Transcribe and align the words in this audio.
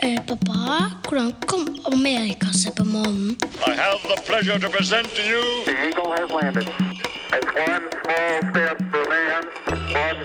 Eh, 0.00 0.16
pappa, 0.26 0.90
hvordan 1.08 1.34
kom 1.46 1.66
Amerika 1.92 2.46
seg 2.52 2.74
på 2.74 2.84
månen? 2.84 3.36
I 3.66 3.70
have 3.74 3.98
the 4.02 4.16
pleasure 4.26 4.58
to 4.58 4.68
present 4.68 5.08
to 5.16 5.22
you 5.22 5.42
The 5.64 5.74
Eagle 5.88 6.12
has 6.12 6.30
landed. 6.30 6.68
It's 7.32 7.50
one 7.68 7.84
small 7.90 8.38
step 8.50 8.78
for 8.92 9.04
man, 9.10 9.42
one 10.04 10.20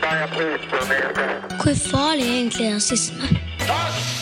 giant 0.00 0.32
leap 0.38 0.60
for 0.70 0.84
mankind. 0.92 1.62
Hvor 1.62 1.74
farlig 1.90 2.26
er 2.28 2.34
egentlig 2.34 2.74
rasisme? 2.74 3.22
Das 3.58 4.19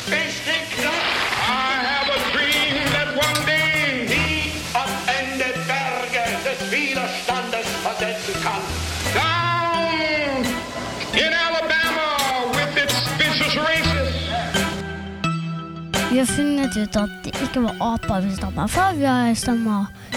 Vi 16.18 16.25
har 16.25 16.35
funnet 16.35 16.77
ut 16.77 16.96
at 16.99 17.11
det 17.22 17.31
ikke 17.46 17.61
var 17.63 17.77
aper 17.95 18.25
vi 18.25 18.32
stammer 18.35 18.67
fra. 18.67 18.89
Vi 18.90 19.04
har 19.07 19.36
stamma 19.39 19.76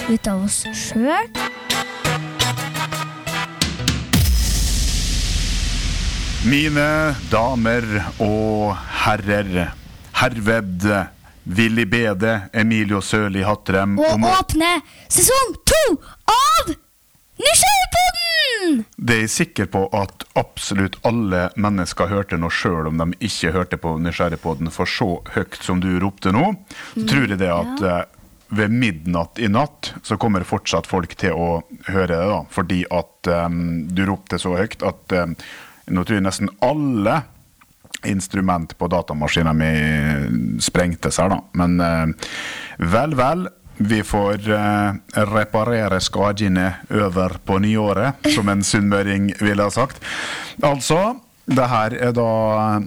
ut 0.09 0.30
av 0.32 0.48
oss 0.48 0.55
sjøl. 0.73 1.28
Mine 6.50 6.88
damer 7.30 7.86
og 8.18 8.73
herrer, 9.04 9.76
herved 10.23 10.90
Willy 11.45 11.86
Bede, 11.94 12.34
Emilio 12.50 13.04
Sørli 13.06 13.45
Hattrem 13.45 14.00
Og 14.02 14.26
åpne 14.31 14.72
sesong 15.06 15.54
to 15.70 15.84
av 16.26 16.73
Nysgjerrigpodden! 17.45 18.61
Det 19.02 19.16
er 19.16 19.23
jeg 19.23 19.34
sikker 19.34 19.70
på 19.73 19.80
at 19.98 20.28
absolutt 20.38 21.00
alle 21.08 21.48
mennesker 21.58 22.12
hørte 22.12 22.38
nå, 22.38 22.52
sjøl 22.54 22.92
om 22.92 23.00
de 23.02 23.18
ikke 23.26 23.54
hørte 23.55 23.80
på 23.82 23.96
Nysgjerrigpodden, 23.98 24.70
for 24.73 24.90
så 24.90 25.16
høyt 25.34 25.58
som 25.66 25.82
du 25.82 25.90
ropte 26.04 26.34
nå, 26.36 26.52
så 26.94 27.06
tror 27.09 27.34
jeg 27.34 27.42
det 27.42 27.50
at 27.50 27.81
ja. 27.81 27.95
ved 28.53 28.75
midnatt 28.75 29.42
i 29.42 29.50
natt 29.50 29.95
så 30.06 30.20
kommer 30.22 30.45
fortsatt 30.45 30.90
folk 30.90 31.16
til 31.17 31.34
å 31.34 31.50
høre 31.90 32.14
det, 32.14 32.22
da, 32.30 32.40
fordi 32.53 32.84
at 32.94 33.31
um, 33.50 33.62
du 33.90 34.06
ropte 34.06 34.38
så 34.42 34.53
høyt 34.59 34.86
at 34.86 35.18
um, 35.18 35.34
nå 35.90 36.06
tror 36.06 36.20
jeg 36.20 36.28
nesten 36.28 36.53
alle 36.62 37.23
instrument 38.06 38.78
på 38.78 38.90
datamaskinen 38.90 39.58
mi 39.58 40.62
sprengtes 40.62 41.18
her, 41.22 41.34
da. 41.34 41.42
Men 41.58 41.81
uh, 41.81 42.30
vel, 42.94 43.18
vel. 43.18 43.50
Vi 43.90 44.04
får 44.04 44.48
eh, 44.52 45.02
reparere 45.32 46.00
skadene 46.04 46.68
over 46.90 47.38
på 47.46 47.60
nyåret, 47.64 48.32
som 48.36 48.50
en 48.52 48.64
sunnmøring 48.64 49.32
ville 49.42 49.64
ha 49.64 49.74
sagt. 49.74 50.02
Altså, 50.64 51.16
det 51.46 51.68
her 51.68 51.98
er 51.98 52.16
da 52.16 52.32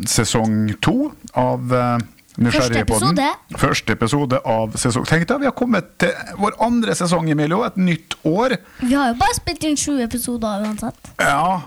sesong 0.08 0.74
to 0.84 1.12
av 1.34 1.72
uh, 1.72 1.96
Nysgjerrigpodden. 2.34 3.14
episode. 3.14 3.58
Første 3.60 3.94
episode 3.94 4.38
av 4.50 4.74
sesong. 4.78 5.04
Tenk 5.06 5.26
deg, 5.30 5.42
vi 5.44 5.46
har 5.46 5.54
kommet 5.54 5.92
til 6.02 6.10
vår 6.40 6.56
andre 6.66 6.96
sesong, 6.98 7.28
Emilio. 7.30 7.60
Et 7.66 7.76
nytt 7.78 8.16
år. 8.26 8.56
Vi 8.80 8.90
har 8.94 9.12
jo 9.12 9.18
bare 9.20 9.36
spilt 9.36 9.66
inn 9.68 9.78
sju 9.78 10.00
episoder 10.02 10.64
uansett. 10.66 11.12
Ja, 11.22 11.60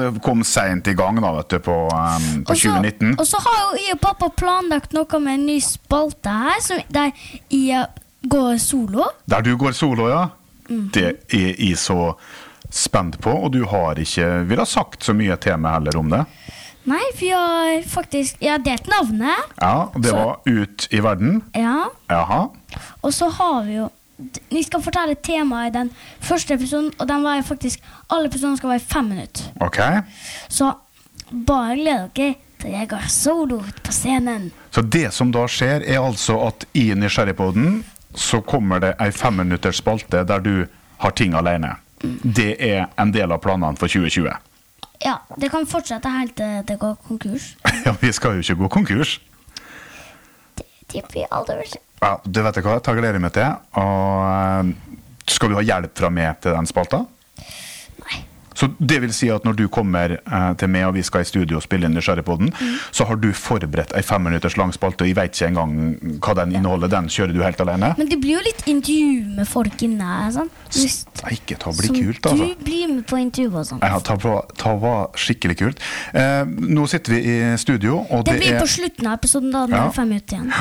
det 0.00 0.10
kom 0.24 0.42
seint 0.46 0.90
i 0.90 0.96
gang 0.98 1.20
da, 1.22 1.32
vet 1.38 1.54
du, 1.54 1.60
på, 1.68 1.78
um, 1.86 2.28
på 2.48 2.56
også, 2.56 2.74
2019. 2.74 3.14
Og 3.14 3.30
så 3.30 3.42
har 3.46 3.62
jo 3.62 3.84
jeg 3.84 3.98
og 3.98 4.02
pappa 4.08 4.32
planlagt 4.42 4.96
noe 4.96 5.22
med 5.22 5.38
en 5.38 5.48
ny 5.52 5.60
spalte 5.62 6.34
her, 6.42 6.58
som, 6.66 6.82
der 6.90 7.14
jeg 7.54 7.86
går 8.26 8.58
solo. 8.58 9.04
Der 9.26 9.42
du 9.42 9.56
går 9.56 9.72
solo, 9.72 10.08
ja. 10.10 10.28
Mhm. 10.68 10.90
Det 10.92 11.04
er 11.32 11.54
jeg 11.58 11.76
så 11.78 12.14
spent 12.70 13.20
på, 13.20 13.30
og 13.32 13.52
du 13.52 13.64
har 13.64 13.94
ikke 13.98 14.44
villet 14.48 14.68
sagt 14.68 15.04
så 15.04 15.14
mye 15.16 15.36
til 15.40 15.56
meg 15.58 15.72
heller 15.78 15.96
om 15.98 16.10
det. 16.10 16.24
Nei, 16.88 17.02
for 17.14 17.24
jeg 17.24 17.36
har 17.36 17.82
faktisk 17.88 18.36
Jeg 18.40 18.50
har 18.50 18.58
delt 18.64 18.86
navnet. 18.88 19.36
Ja, 19.60 19.88
Det 19.94 20.10
Så- 20.10 20.16
var 20.16 20.40
ut 20.46 20.88
i 20.90 21.00
verden. 21.00 21.42
Ja. 21.54 21.84
Jaha. 22.08 22.46
Og 23.02 23.12
så 23.12 23.28
har 23.30 23.62
vi 23.64 23.74
jo 23.76 23.90
Vi 24.50 24.62
skal 24.62 24.82
fortelle 24.82 25.14
temaet 25.14 25.68
i 25.68 25.78
den 25.78 25.90
første 26.20 26.54
episoden, 26.54 26.92
og 26.98 27.06
den 27.08 27.22
var 27.22 27.40
faktisk 27.42 27.80
Alle 28.10 28.26
episodene 28.26 28.56
skal 28.56 28.68
være 28.70 28.80
i 28.80 28.92
fem 28.94 29.04
minutter. 29.04 29.44
Ok. 29.60 29.78
Så 30.48 30.72
bare 31.46 31.76
gled 31.76 32.08
dere 32.16 32.34
til 32.60 32.70
jeg 32.70 32.88
går 32.88 33.08
solo 33.08 33.56
ut 33.58 33.82
på 33.84 33.92
scenen. 33.92 34.50
Så 34.72 34.82
det 34.82 35.12
som 35.14 35.30
da 35.30 35.46
skjer, 35.46 35.82
er 35.86 36.00
altså 36.00 36.46
at 36.48 36.64
i 36.74 36.92
Nysgjerrigpodden 36.94 37.84
så 38.14 38.40
kommer 38.40 38.80
det 38.80 38.94
ei 39.00 39.10
femminutters 39.12 39.82
spalte 39.82 40.24
der 40.24 40.40
du 40.44 40.66
har 40.98 41.10
ting 41.10 41.34
alene. 41.34 41.76
Det 42.22 42.54
er 42.62 42.86
en 42.96 43.12
del 43.12 43.32
av 43.32 43.42
planene 43.42 43.76
for 43.78 43.90
2020. 43.90 44.30
Ja, 45.04 45.14
det 45.36 45.50
kan 45.52 45.66
fortsette 45.66 46.10
helt 46.10 46.34
til 46.38 46.62
det 46.66 46.78
går 46.78 46.96
konkurs. 47.08 47.52
Ja, 47.86 47.94
vi 48.00 48.12
skal 48.12 48.38
jo 48.38 48.42
ikke 48.42 48.62
gå 48.64 48.68
konkurs. 48.80 49.18
Det 50.58 50.66
Tipper 50.88 51.20
jeg 51.22 51.30
aldri 51.30 51.58
vil. 51.60 51.76
Ja, 52.02 52.16
det 52.24 52.44
vet 52.46 52.60
hva, 52.64 52.78
jeg 52.78 52.98
gleder 52.98 53.22
meg 53.22 53.34
til. 53.36 53.54
Og 53.78 54.24
eh, 54.26 54.72
skal 55.28 55.52
du 55.52 55.58
ha 55.58 55.64
hjelp 55.66 55.94
fra 55.98 56.10
meg 56.10 56.40
til 56.42 56.56
den 56.56 56.68
spalta? 56.70 57.02
Nei. 58.02 58.22
Så 58.58 58.66
det 58.78 58.98
vil 59.04 59.12
si 59.14 59.28
at 59.30 59.44
når 59.46 59.54
du 59.60 59.64
kommer 59.70 60.16
eh, 60.18 60.48
til 60.58 60.70
meg 60.72 60.88
og 60.88 60.96
vi 60.98 61.04
skal 61.06 61.22
i 61.22 61.28
studio 61.28 61.60
og 61.60 61.64
spille 61.64 61.86
inn 61.86 61.94
Nysgjerrigpodden, 61.94 62.50
så 62.90 63.06
har 63.08 63.20
du 63.22 63.28
forberedt 63.36 63.94
ei 63.96 64.02
femminutters 64.02 64.56
lang 64.58 64.72
spalte, 64.74 65.04
og 65.06 65.10
jeg 65.12 65.18
veit 65.18 65.36
ikke 65.36 65.50
engang 65.52 66.18
hva 66.24 66.34
den 66.40 66.56
inneholder. 66.58 66.90
Den 66.90 67.10
kjører 67.12 67.36
du 67.36 67.42
helt 67.44 67.62
alene? 67.62 67.92
Men 68.00 68.10
det 68.10 68.18
blir 68.22 68.38
jo 68.38 68.42
litt 68.46 68.64
intervju 68.66 69.36
med 69.38 69.48
folk 69.48 69.84
inne 69.86 70.06
Sånn. 70.34 70.48
Steike 70.72 71.56
ta, 71.60 71.70
blir 71.76 71.92
kult, 71.94 72.26
altså. 72.26 72.48
Du 72.50 72.64
blir 72.64 72.90
med 72.90 73.04
på 73.08 73.18
intervju 73.20 73.52
og 73.52 73.66
sånn. 73.68 73.82
Ja, 73.84 74.00
ta, 74.04 74.16
ta 74.58 74.74
var 74.80 75.14
skikkelig 75.18 75.58
kult. 75.60 75.84
Eh, 76.16 76.42
nå 76.48 76.86
sitter 76.90 77.14
vi 77.14 77.22
i 77.30 77.38
studio, 77.60 78.00
og 78.08 78.24
Det 78.26 78.34
det, 78.34 78.42
blir 78.42 78.56
er 78.56 78.64
på 78.64 78.70
slutten 78.74 79.06
av 79.08 79.18
episoden, 79.20 79.54
da. 79.54 79.66
Det 79.66 79.78
Ja. 79.78 79.90
fem 79.94 80.08
minutter 80.08 80.36
igjen. 80.36 80.52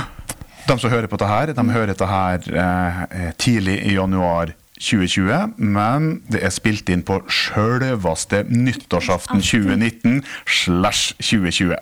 De 0.67 0.77
som 0.77 0.91
hører 0.91 1.07
på 1.07 1.17
dette 1.17 1.31
her, 1.31 1.53
de 1.53 1.63
hører 1.71 1.87
dette 1.93 2.07
her 2.07 2.47
eh, 2.53 3.31
tidlig 3.39 3.79
i 3.87 3.95
januar 3.95 4.53
2020, 4.79 5.57
men 5.57 6.09
det 6.31 6.43
er 6.45 6.53
spilt 6.53 6.89
inn 6.93 7.03
på 7.05 7.19
sjølveste 7.31 8.43
nyttårsaften 8.49 9.43
2019 9.43 10.23
slash 10.45 11.13
2020. 11.19 11.77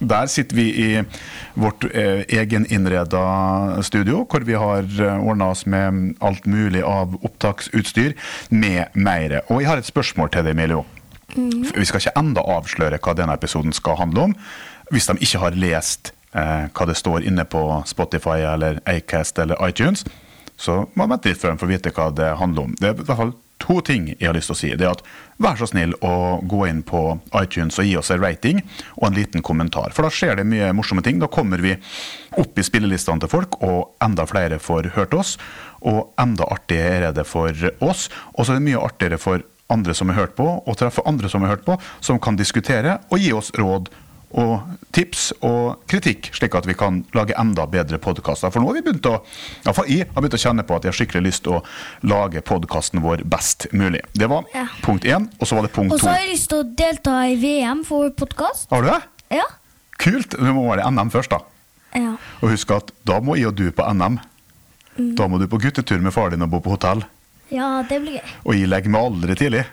Der 0.00 0.26
sitter 0.26 0.56
vi 0.56 0.66
i 0.74 1.02
vårt 1.54 1.84
eh, 1.94 2.24
egeninnreda 2.28 3.82
studio, 3.82 4.26
hvor 4.30 4.44
vi 4.44 4.56
har 4.58 4.84
eh, 5.00 5.28
ordna 5.28 5.50
oss 5.54 5.66
med 5.66 6.16
alt 6.20 6.46
mulig 6.46 6.82
av 6.82 7.16
opptaksutstyr 7.22 8.12
med 8.50 8.92
meire. 8.94 9.40
Og 9.48 9.62
jeg 9.62 9.70
har 9.70 9.80
et 9.80 9.88
spørsmål 9.88 10.30
til 10.32 10.44
deg, 10.44 10.56
Emilio. 10.56 10.84
Mm. 11.36 11.64
Vi 11.76 11.84
skal 11.84 12.00
ikke 12.00 12.18
enda 12.18 12.44
avsløre 12.56 13.00
hva 13.02 13.16
denne 13.16 13.36
episoden 13.36 13.72
skal 13.76 13.98
handle 14.00 14.28
om, 14.28 14.36
hvis 14.90 15.08
de 15.08 15.18
ikke 15.20 15.42
har 15.42 15.56
lest 15.58 16.12
eh, 16.34 16.68
hva 16.68 16.88
det 16.88 16.98
står 16.98 17.26
inne 17.26 17.44
på 17.48 17.64
Spotify 17.88 18.42
eller 18.44 18.80
Acast 18.86 19.38
eller 19.38 19.60
iTunes. 19.68 20.04
Så 20.56 20.84
må 20.94 21.04
man 21.04 21.16
vente 21.16 21.32
litt 21.32 21.40
før 21.40 21.54
man 21.54 21.60
får 21.62 21.72
vite 21.74 21.92
hva 21.96 22.10
det 22.16 22.30
handler 22.40 22.68
om. 22.68 22.76
Det 22.78 22.88
er 22.88 22.96
i 22.96 23.04
hvert 23.04 23.20
fall 23.20 23.34
to 23.62 23.80
ting 23.84 24.08
jeg 24.14 24.28
har 24.28 24.36
lyst 24.36 24.50
til 24.50 24.56
å 24.56 24.60
si. 24.60 24.70
Det 24.76 24.86
er 24.86 24.94
at 24.94 25.04
Vær 25.42 25.58
så 25.60 25.66
snill 25.68 25.92
å 26.00 26.40
gå 26.48 26.62
inn 26.64 26.78
på 26.86 27.00
iTunes 27.36 27.76
og 27.76 27.84
gi 27.84 27.96
oss 28.00 28.08
en 28.14 28.22
rating 28.22 28.62
og 28.94 29.10
en 29.10 29.18
liten 29.18 29.44
kommentar. 29.44 29.92
For 29.92 30.06
da 30.06 30.12
skjer 30.12 30.38
det 30.38 30.46
mye 30.48 30.70
morsomme 30.76 31.04
ting. 31.04 31.18
Da 31.20 31.28
kommer 31.28 31.60
vi 31.60 31.74
opp 32.40 32.56
i 32.56 32.64
spillelistene 32.64 33.20
til 33.20 33.32
folk, 33.32 33.58
og 33.60 33.98
enda 34.04 34.24
flere 34.28 34.56
får 34.62 34.94
hørt 34.96 35.12
oss. 35.16 35.34
Og 35.84 36.14
enda 36.20 36.48
artigere 36.48 37.10
er 37.10 37.18
det 37.18 37.26
for 37.28 37.52
oss. 37.84 38.08
Og 38.32 38.46
så 38.46 38.54
er 38.54 38.62
det 38.62 38.68
mye 38.70 38.80
artigere 38.80 39.20
for 39.20 39.44
andre 39.68 39.92
som 39.98 40.08
har 40.08 40.22
hørt 40.22 40.36
på, 40.38 40.46
og 40.64 40.78
treffe 40.78 41.04
andre 41.04 41.28
som 41.28 41.44
har 41.44 41.56
hørt 41.56 41.66
på, 41.66 41.76
som 42.00 42.20
kan 42.22 42.38
diskutere 42.38 43.00
og 43.10 43.20
gi 43.20 43.32
oss 43.36 43.52
råd 43.58 43.90
og 44.36 44.60
tips 44.92 45.28
og 45.46 45.84
kritikk, 45.88 46.30
slik 46.34 46.54
at 46.58 46.66
vi 46.66 46.74
kan 46.74 47.04
lage 47.14 47.34
enda 47.38 47.66
bedre 47.70 47.98
podkaster. 48.02 48.50
For 48.50 48.60
nå 48.60 48.66
har 48.72 48.74
vi 48.78 48.82
begynt 48.88 49.06
å 49.06 49.20
for 49.72 49.86
jeg 49.88 50.08
har 50.12 50.20
begynt 50.22 50.34
å 50.38 50.40
kjenne 50.42 50.64
på 50.66 50.76
at 50.76 50.84
jeg 50.84 50.92
har 50.92 50.98
skikkelig 50.98 51.22
lyst 51.28 51.44
til 51.46 51.58
å 51.58 51.62
lage 52.02 52.42
podkasten 52.42 53.00
vår 53.04 53.22
best 53.24 53.68
mulig. 53.72 54.02
Det 54.12 54.28
var 54.28 54.44
Ja. 54.54 54.66
punkt 54.82 55.04
én, 55.04 55.28
og 55.40 55.46
så 55.46 55.54
var 55.56 55.62
det 55.62 55.72
punkt 55.72 55.92
Og 55.92 56.00
så 56.00 56.08
har 56.10 56.18
jeg 56.18 56.32
lyst 56.34 56.48
til 56.50 56.58
å 56.64 56.74
delta 56.76 57.16
i 57.30 57.36
VM 57.36 57.84
for 57.84 58.10
podkast. 58.10 58.68
Har 58.70 58.82
du 58.82 58.88
det? 58.90 59.02
Ja. 59.30 59.44
Kult! 59.98 60.30
Det 60.30 60.54
må 60.54 60.66
være 60.68 60.90
NM 60.90 61.10
først, 61.10 61.30
da. 61.30 61.38
ja. 61.94 62.16
Og 62.42 62.50
husk 62.50 62.70
at 62.70 62.90
da 63.04 63.20
må 63.20 63.36
jeg 63.36 63.46
og 63.46 63.54
du 63.56 63.70
på 63.70 63.86
NM. 63.94 64.18
Da 65.16 65.26
må 65.28 65.38
du 65.38 65.46
på 65.46 65.58
guttetur 65.60 66.00
med 66.00 66.12
far 66.12 66.30
din 66.30 66.42
og 66.42 66.50
bo 66.50 66.60
på 66.60 66.70
hotell. 66.76 67.04
Ja, 67.52 67.82
det 67.88 68.00
blir 68.02 68.16
gøy. 68.18 68.30
Og 68.44 68.54
jeg 68.56 68.68
legger 68.68 68.90
meg 68.90 69.02
aldri 69.06 69.34
tidlig. 69.36 69.64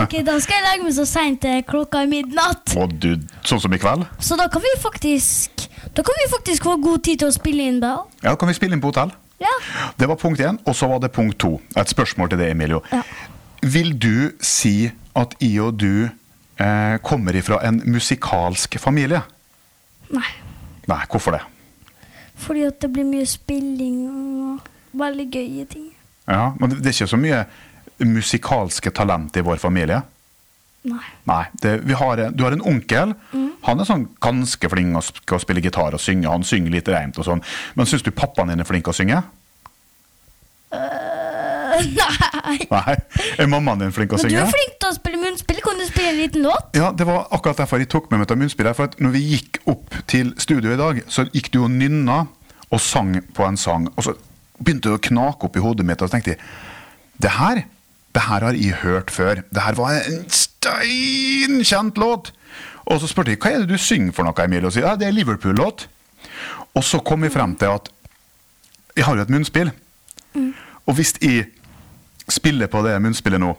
Ok, 0.00 0.14
Da 0.24 0.36
skal 0.40 0.56
jeg 0.56 0.64
legge 0.64 0.84
meg 0.86 0.94
så 0.96 1.04
seint 1.08 1.44
klokka 1.68 2.04
er 2.04 2.08
midnatt. 2.10 2.72
Og 2.80 2.92
du, 3.02 3.10
sånn 3.44 3.60
som 3.60 3.74
i 3.74 3.80
kveld. 3.80 4.06
Så 4.22 4.38
da 4.40 4.46
kan 4.52 4.62
vi 4.64 4.70
faktisk 4.80 5.66
Da 5.96 6.04
kan 6.06 6.16
vi 6.22 6.28
faktisk 6.32 6.64
få 6.68 6.76
god 6.80 7.04
tid 7.04 7.20
til 7.22 7.28
å 7.28 7.34
spille 7.34 7.66
inn 7.68 7.80
da. 7.82 7.98
Ja, 8.22 8.32
da 8.32 8.38
kan 8.40 8.48
vi 8.48 8.56
spille 8.56 8.76
inn 8.76 8.82
på 8.82 8.92
hotell. 8.92 9.12
Ja. 9.40 9.52
Det 9.96 10.08
var 10.08 10.18
punkt 10.20 10.40
én, 10.44 10.58
og 10.68 10.76
så 10.76 10.88
var 10.90 11.00
det 11.00 11.12
punkt 11.16 11.38
to. 11.40 11.54
Et 11.76 11.88
spørsmål 11.88 12.30
til 12.30 12.40
deg, 12.42 12.52
Emilio. 12.52 12.82
Ja. 12.92 13.00
Vil 13.64 13.94
du 13.98 14.32
si 14.44 14.90
at 15.16 15.34
i 15.44 15.54
og 15.60 15.78
du 15.80 16.08
eh, 16.60 16.96
kommer 17.04 17.36
ifra 17.36 17.60
en 17.66 17.80
musikalsk 17.88 18.76
familie? 18.80 19.22
Nei. 20.12 20.28
Nei, 20.90 21.00
hvorfor 21.10 21.36
det? 21.38 21.40
Fordi 22.40 22.66
at 22.68 22.80
det 22.84 22.92
blir 22.92 23.08
mye 23.08 23.26
spilling 23.28 23.96
og 24.10 24.68
veldig 25.00 25.26
gøye 25.32 25.66
ting. 25.72 25.90
Ja, 26.28 26.52
men 26.60 26.70
det 26.76 26.84
er 26.84 26.94
ikke 26.94 27.10
så 27.10 27.18
mye 27.20 27.42
musikalske 28.06 28.92
talent 28.94 29.36
i 29.36 29.44
vår 29.44 29.60
familie. 29.62 30.00
Nei. 30.88 31.02
Nei. 31.28 31.42
Det, 31.60 31.74
vi 31.84 31.96
har, 31.96 32.22
du 32.32 32.44
har 32.44 32.56
en 32.56 32.64
onkel. 32.64 33.12
Han 33.66 33.82
er 33.82 33.88
sånn 33.88 34.06
ganske 34.24 34.70
flink 34.72 34.96
å 34.96 35.02
å 35.36 35.42
spille 35.42 35.60
gitar 35.64 35.96
og 35.96 36.00
synge. 36.00 36.30
Han 36.30 36.46
synger 36.46 36.72
litt 36.78 36.88
reint 36.88 37.20
og 37.20 37.26
sånn. 37.26 37.44
Men 37.76 37.88
syns 37.88 38.06
du 38.06 38.12
pappaen 38.16 38.52
din 38.52 38.64
er 38.64 38.68
flink 38.68 38.88
å 38.88 38.96
synge? 38.96 39.20
Nei. 41.80 42.58
Nei. 42.70 42.94
Er 43.38 43.48
mammaen 43.50 43.80
din 43.84 43.92
flink 43.94 44.12
å 44.14 44.18
synge? 44.20 44.36
Men 44.36 44.44
du 44.44 44.48
er 44.48 44.54
flink 44.54 44.74
til 44.80 44.90
å 44.90 44.96
spille 44.96 45.20
munnspill. 45.20 45.60
Kan 45.64 45.80
du 45.80 45.86
spille 45.88 46.12
en 46.14 46.18
liten 46.18 46.44
låt? 46.46 46.72
Ja, 46.76 46.90
det 46.96 47.06
var 47.08 47.28
akkurat 47.30 47.60
derfor 47.62 47.80
jeg 47.80 47.90
tok 47.92 48.10
med 48.12 48.22
meg 48.22 48.30
til 48.30 48.40
munnspillet. 48.40 48.76
For 48.78 48.90
at 48.90 48.98
når 49.02 49.14
vi 49.16 49.22
gikk 49.34 49.60
opp 49.70 50.00
til 50.10 50.32
studio 50.40 50.74
i 50.74 50.80
dag, 50.80 51.02
så 51.12 51.26
gikk 51.30 51.52
du 51.54 51.62
og 51.64 51.70
nynna 51.74 52.22
og 52.70 52.82
sang 52.82 53.16
på 53.36 53.46
en 53.46 53.58
sang. 53.60 53.88
Og 53.96 54.06
så 54.06 54.16
begynte 54.60 54.90
det 54.90 54.98
å 54.98 55.04
knake 55.10 55.48
opp 55.48 55.56
i 55.56 55.64
hodet 55.64 55.86
mitt, 55.88 56.02
og 56.02 56.10
så 56.10 56.16
tenkte 56.16 56.34
jeg 56.34 56.40
det 57.20 57.32
her, 57.36 57.62
det 58.14 58.22
her 58.26 58.44
har 58.46 58.56
jeg 58.58 58.80
hørt 58.82 59.10
før. 59.10 59.42
Det 59.54 59.62
her 59.62 59.76
var 59.78 60.00
en 60.00 60.24
steinkjent 60.34 61.98
låt. 61.98 62.32
Og 62.90 63.00
så 63.00 63.06
spurte 63.10 63.30
jeg 63.30 63.38
hva 63.42 63.52
er 63.54 63.62
det 63.62 63.70
du 63.70 63.78
synger 63.78 64.12
for 64.16 64.26
noe, 64.26 64.34
Emil? 64.44 64.66
Og 64.66 64.74
sier 64.74 64.88
ja, 64.88 64.96
det 64.98 65.06
er 65.06 65.14
Liverpool-låt. 65.14 65.86
Og 66.74 66.84
så 66.86 66.98
kom 67.06 67.22
vi 67.22 67.30
frem 67.30 67.54
til 67.58 67.70
at 67.76 67.90
jeg 68.96 69.06
har 69.06 69.16
jo 69.16 69.22
et 69.22 69.30
munnspill. 69.30 69.70
Og 70.86 70.94
hvis 70.98 71.14
jeg 71.22 71.46
spiller 72.30 72.66
på 72.70 72.82
det 72.86 72.96
munnspillet 73.02 73.40
nå, 73.40 73.54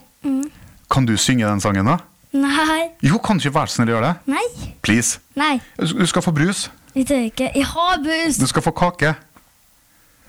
kan 0.92 1.07
du 1.07 1.15
synge 1.18 1.47
den 1.47 1.63
sangen 1.63 1.88
da? 1.88 1.97
Nei. 2.36 2.92
Jo, 3.04 3.18
kan 3.24 3.39
du 3.39 3.47
ikke 3.47 3.56
være 3.56 3.71
snill 3.71 3.92
å 3.92 3.95
gjøre 3.95 4.09
det? 4.09 4.36
Nei. 4.36 4.74
Please. 4.83 5.19
Nei. 5.39 5.59
Du 5.80 6.06
skal 6.07 6.24
få 6.24 6.31
brus. 6.36 6.69
Jeg 6.95 7.07
tør 7.07 7.25
ikke. 7.27 7.50
Jeg 7.56 7.68
har 7.68 8.00
brus. 8.04 8.39
Du 8.39 8.47
skal 8.47 8.63
få 8.63 8.71
kake. 8.75 9.13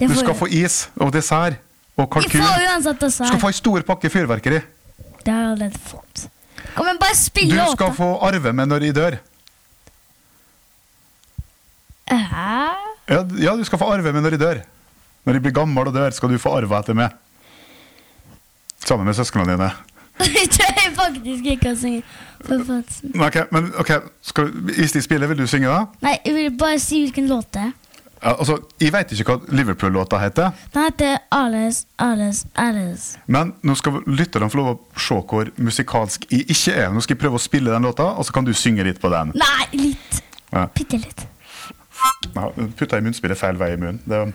Du 0.03 0.15
skal 0.19 0.35
få 0.35 0.49
is 0.51 0.89
og 0.97 1.13
dessert 1.15 1.59
og 2.01 2.17
Jeg 2.23 2.31
Vi 2.33 2.39
får 2.41 2.63
uansett 2.69 3.01
Du 3.01 3.11
skal 3.11 3.41
få 3.41 3.51
en 3.51 3.53
ei 3.53 3.59
stor 3.59 3.83
pakke 3.89 4.11
fyrverkeri. 4.11 4.61
Det 5.23 5.33
har 5.33 5.43
jeg 5.43 5.51
allerede 5.53 5.79
fått. 5.79 6.29
Kom 6.75 6.87
igjen, 6.87 6.99
bare 7.03 7.19
spill 7.19 7.51
Du 7.51 7.57
låta. 7.57 7.77
skal 7.77 7.93
få 7.95 8.09
arve 8.25 8.53
meg 8.53 8.69
når 8.71 8.87
jeg 8.89 8.95
dør. 8.97 9.19
Hæ? 12.13 12.57
Ja, 13.09 13.21
ja, 13.39 13.57
du 13.57 13.65
skal 13.65 13.79
få 13.79 13.91
arve 13.93 14.13
meg 14.13 14.23
når 14.25 14.37
jeg 14.37 14.41
dør. 14.41 14.63
Når 15.27 15.39
jeg 15.39 15.43
blir 15.43 15.55
gammel 15.55 15.91
og 15.91 15.95
dør, 15.95 16.11
skal 16.11 16.33
du 16.33 16.39
få 16.41 16.57
arve 16.59 16.79
etter 16.79 16.97
meg. 16.99 17.15
Sammen 18.83 19.07
med 19.07 19.15
søsknene 19.15 19.53
dine. 19.55 19.71
Jeg 20.23 20.49
tror 20.53 20.91
faktisk 20.97 21.47
ikke 21.55 21.71
å 21.73 21.77
synge. 21.79 22.03
For. 22.43 22.83
Ok, 23.27 23.37
men 23.55 23.69
ok, 23.81 23.91
skal, 24.23 24.51
Hvis 24.69 24.93
de 24.93 25.01
spiller, 25.03 25.31
vil 25.31 25.39
du 25.39 25.47
synge 25.47 25.71
da? 25.71 25.87
Nei, 26.03 26.17
jeg 26.25 26.35
vil 26.35 26.57
bare 26.59 26.79
si 26.83 26.99
hvilken 27.05 27.31
låt 27.31 27.49
det 27.55 27.63
er. 27.63 27.71
Ja, 28.23 28.37
altså, 28.39 28.59
Jeg 28.81 28.93
vet 28.95 29.13
ikke 29.13 29.35
hva 29.35 29.51
Liverpool-låta 29.51 30.19
heter, 30.23 30.53
Den 30.75 30.85
heter 30.87 31.17
Alice, 31.35 31.87
Alice, 31.99 32.47
Alice. 32.55 33.19
men 33.27 33.55
nå 33.63 33.75
skal 33.75 33.99
lytterne 34.07 34.51
få 34.51 34.61
lov 34.61 34.69
å 34.73 34.79
se 35.01 35.15
hvor 35.15 35.51
musikalsk 35.59 36.29
jeg 36.31 36.47
ikke 36.47 36.77
er. 36.85 36.93
Nå 36.95 37.03
skal 37.03 37.17
jeg 37.17 37.23
prøve 37.25 37.41
å 37.41 37.43
spille 37.43 37.73
den 37.75 37.83
låta, 37.83 38.13
og 38.15 38.27
så 38.27 38.33
kan 38.33 38.47
du 38.47 38.53
synge 38.55 38.87
litt 38.87 39.01
på 39.03 39.11
den. 39.11 39.35
Nei, 39.35 39.67
litt. 39.73 40.23
Ja. 40.53 40.69
Bitte 40.75 41.03
litt. 41.03 41.27
Ja, 42.35 42.49
Putta 42.79 42.99
i 42.99 43.05
munnspillet 43.05 43.39
feil 43.39 43.59
vei 43.59 43.73
i 43.75 43.81
munnen. 43.81 44.01
Det 44.07 44.17
er, 44.17 44.33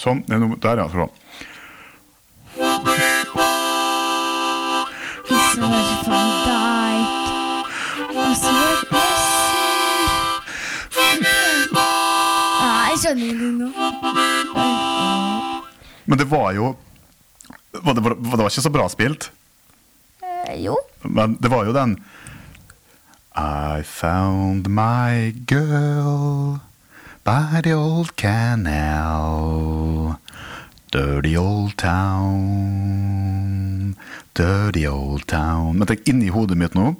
sånn. 0.00 0.24
Er 0.28 0.48
der, 0.62 0.84
ja. 0.84 0.88
Så. 0.92 1.08
It's 5.30 6.37
Ja, 13.08 13.14
din 13.16 13.58
nå. 13.58 13.68
Men 16.04 16.18
det 16.20 16.26
var 16.28 16.52
jo 16.56 16.74
var 17.72 17.94
det, 17.94 18.02
var, 18.04 18.14
det 18.16 18.38
var 18.40 18.48
ikke 18.50 18.64
så 18.66 18.72
bra 18.74 18.88
spilt, 18.92 19.30
Eh, 20.48 20.56
Jo. 20.64 20.74
men 21.04 21.36
det 21.40 21.50
var 21.52 21.64
jo 21.68 21.72
den 21.76 21.96
I 23.36 23.82
found 23.86 24.66
my 24.68 25.30
girl 25.46 26.58
by 27.24 27.60
the 27.62 27.74
old 27.76 28.16
canal. 28.16 30.16
Dirty 30.90 31.36
old 31.36 31.76
town, 32.68 33.96
dirty 34.34 34.86
old 34.88 35.26
town. 35.28 35.76
Men 35.78 35.86
tenk, 35.86 36.06
inni 36.08 36.28
hodet 36.32 36.56
mitt 36.58 36.74
nå 36.74 36.94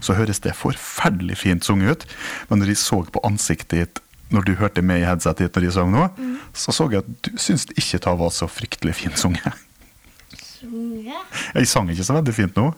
så 0.00 0.14
høres 0.16 0.40
det 0.40 0.54
forferdelig 0.56 1.36
fint 1.42 1.64
sunget 1.64 1.90
ut. 1.92 2.06
Men 2.48 2.58
når 2.62 2.72
jeg 2.72 2.78
så 2.80 3.02
på 3.12 3.20
ansiktet 3.28 3.76
ditt 3.78 4.00
når 4.34 4.46
du 4.48 4.54
hørte 4.58 4.82
med 4.82 5.02
i 5.02 5.06
headsetet 5.06 5.46
ditt 5.46 5.56
når 5.58 5.66
de 5.66 5.74
sang 5.76 5.92
nå, 5.94 6.08
så 6.56 6.74
så 6.74 6.88
jeg 6.92 7.04
at 7.04 7.10
du 7.26 7.30
syntes 7.38 7.68
ikke 7.78 8.02
det 8.06 8.16
var 8.20 8.34
så 8.34 8.48
fryktelig 8.50 8.96
fint 9.00 9.20
sunget. 9.20 9.62
Jeg 11.54 11.68
sang 11.68 11.90
ikke 11.92 12.06
så 12.06 12.16
veldig 12.16 12.34
fint 12.34 12.56
nå. 12.58 12.70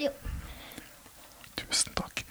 Jo. 0.00 0.10
Tusen 1.60 1.94
takk. 1.98 2.24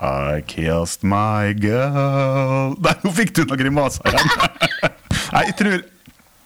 I 0.00 0.40
kissed 0.48 1.04
my 1.04 1.52
girl 1.52 2.72
Nei, 2.80 2.94
nå 3.04 3.12
fikk 3.12 3.34
du 3.36 3.42
noen 3.44 3.60
grimaser 3.60 4.08
igjen. 4.08 4.30
Nei, 5.34 5.42
jeg 5.50 5.56
tror, 5.60 5.82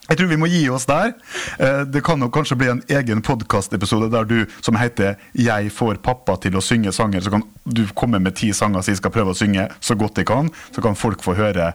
jeg 0.09 0.17
tror 0.17 0.29
vi 0.29 0.37
må 0.37 0.47
gi 0.49 0.63
oss 0.69 0.85
der. 0.85 1.13
Eh, 1.59 1.83
Det 1.85 2.03
kan 2.03 2.19
nok 2.19 2.33
kanskje 2.33 2.57
bli 2.57 2.67
en 2.69 2.83
egen 2.89 3.21
podkastepisode 3.21 4.11
der 4.11 4.23
du 4.25 4.45
som 4.61 4.75
heter 4.75 5.15
'Jeg 5.33 5.71
får 5.71 6.01
pappa 6.03 6.35
til 6.37 6.51
å 6.55 6.61
synge 6.61 6.91
sanger'. 6.91 7.23
Så 7.23 7.31
kan 7.31 7.43
du 7.67 7.85
komme 7.95 8.19
med 8.19 8.35
ti 8.35 8.51
sanger 8.53 8.81
som 8.81 8.91
jeg 8.91 8.97
skal 8.97 9.11
prøve 9.11 9.31
å 9.33 9.37
synge 9.37 9.69
så 9.81 9.95
godt 9.97 10.17
jeg 10.17 10.25
kan. 10.25 10.49
Så 10.71 10.81
kan 10.81 10.95
folk 10.95 11.21
få 11.21 11.35
høre 11.35 11.73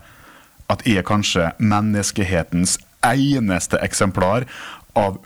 at 0.68 0.82
jeg 0.86 0.96
er 0.98 1.02
kanskje 1.02 1.52
menneskehetens 1.58 2.78
eneste 3.02 3.78
eksemplar 3.82 4.44
av 4.94 5.18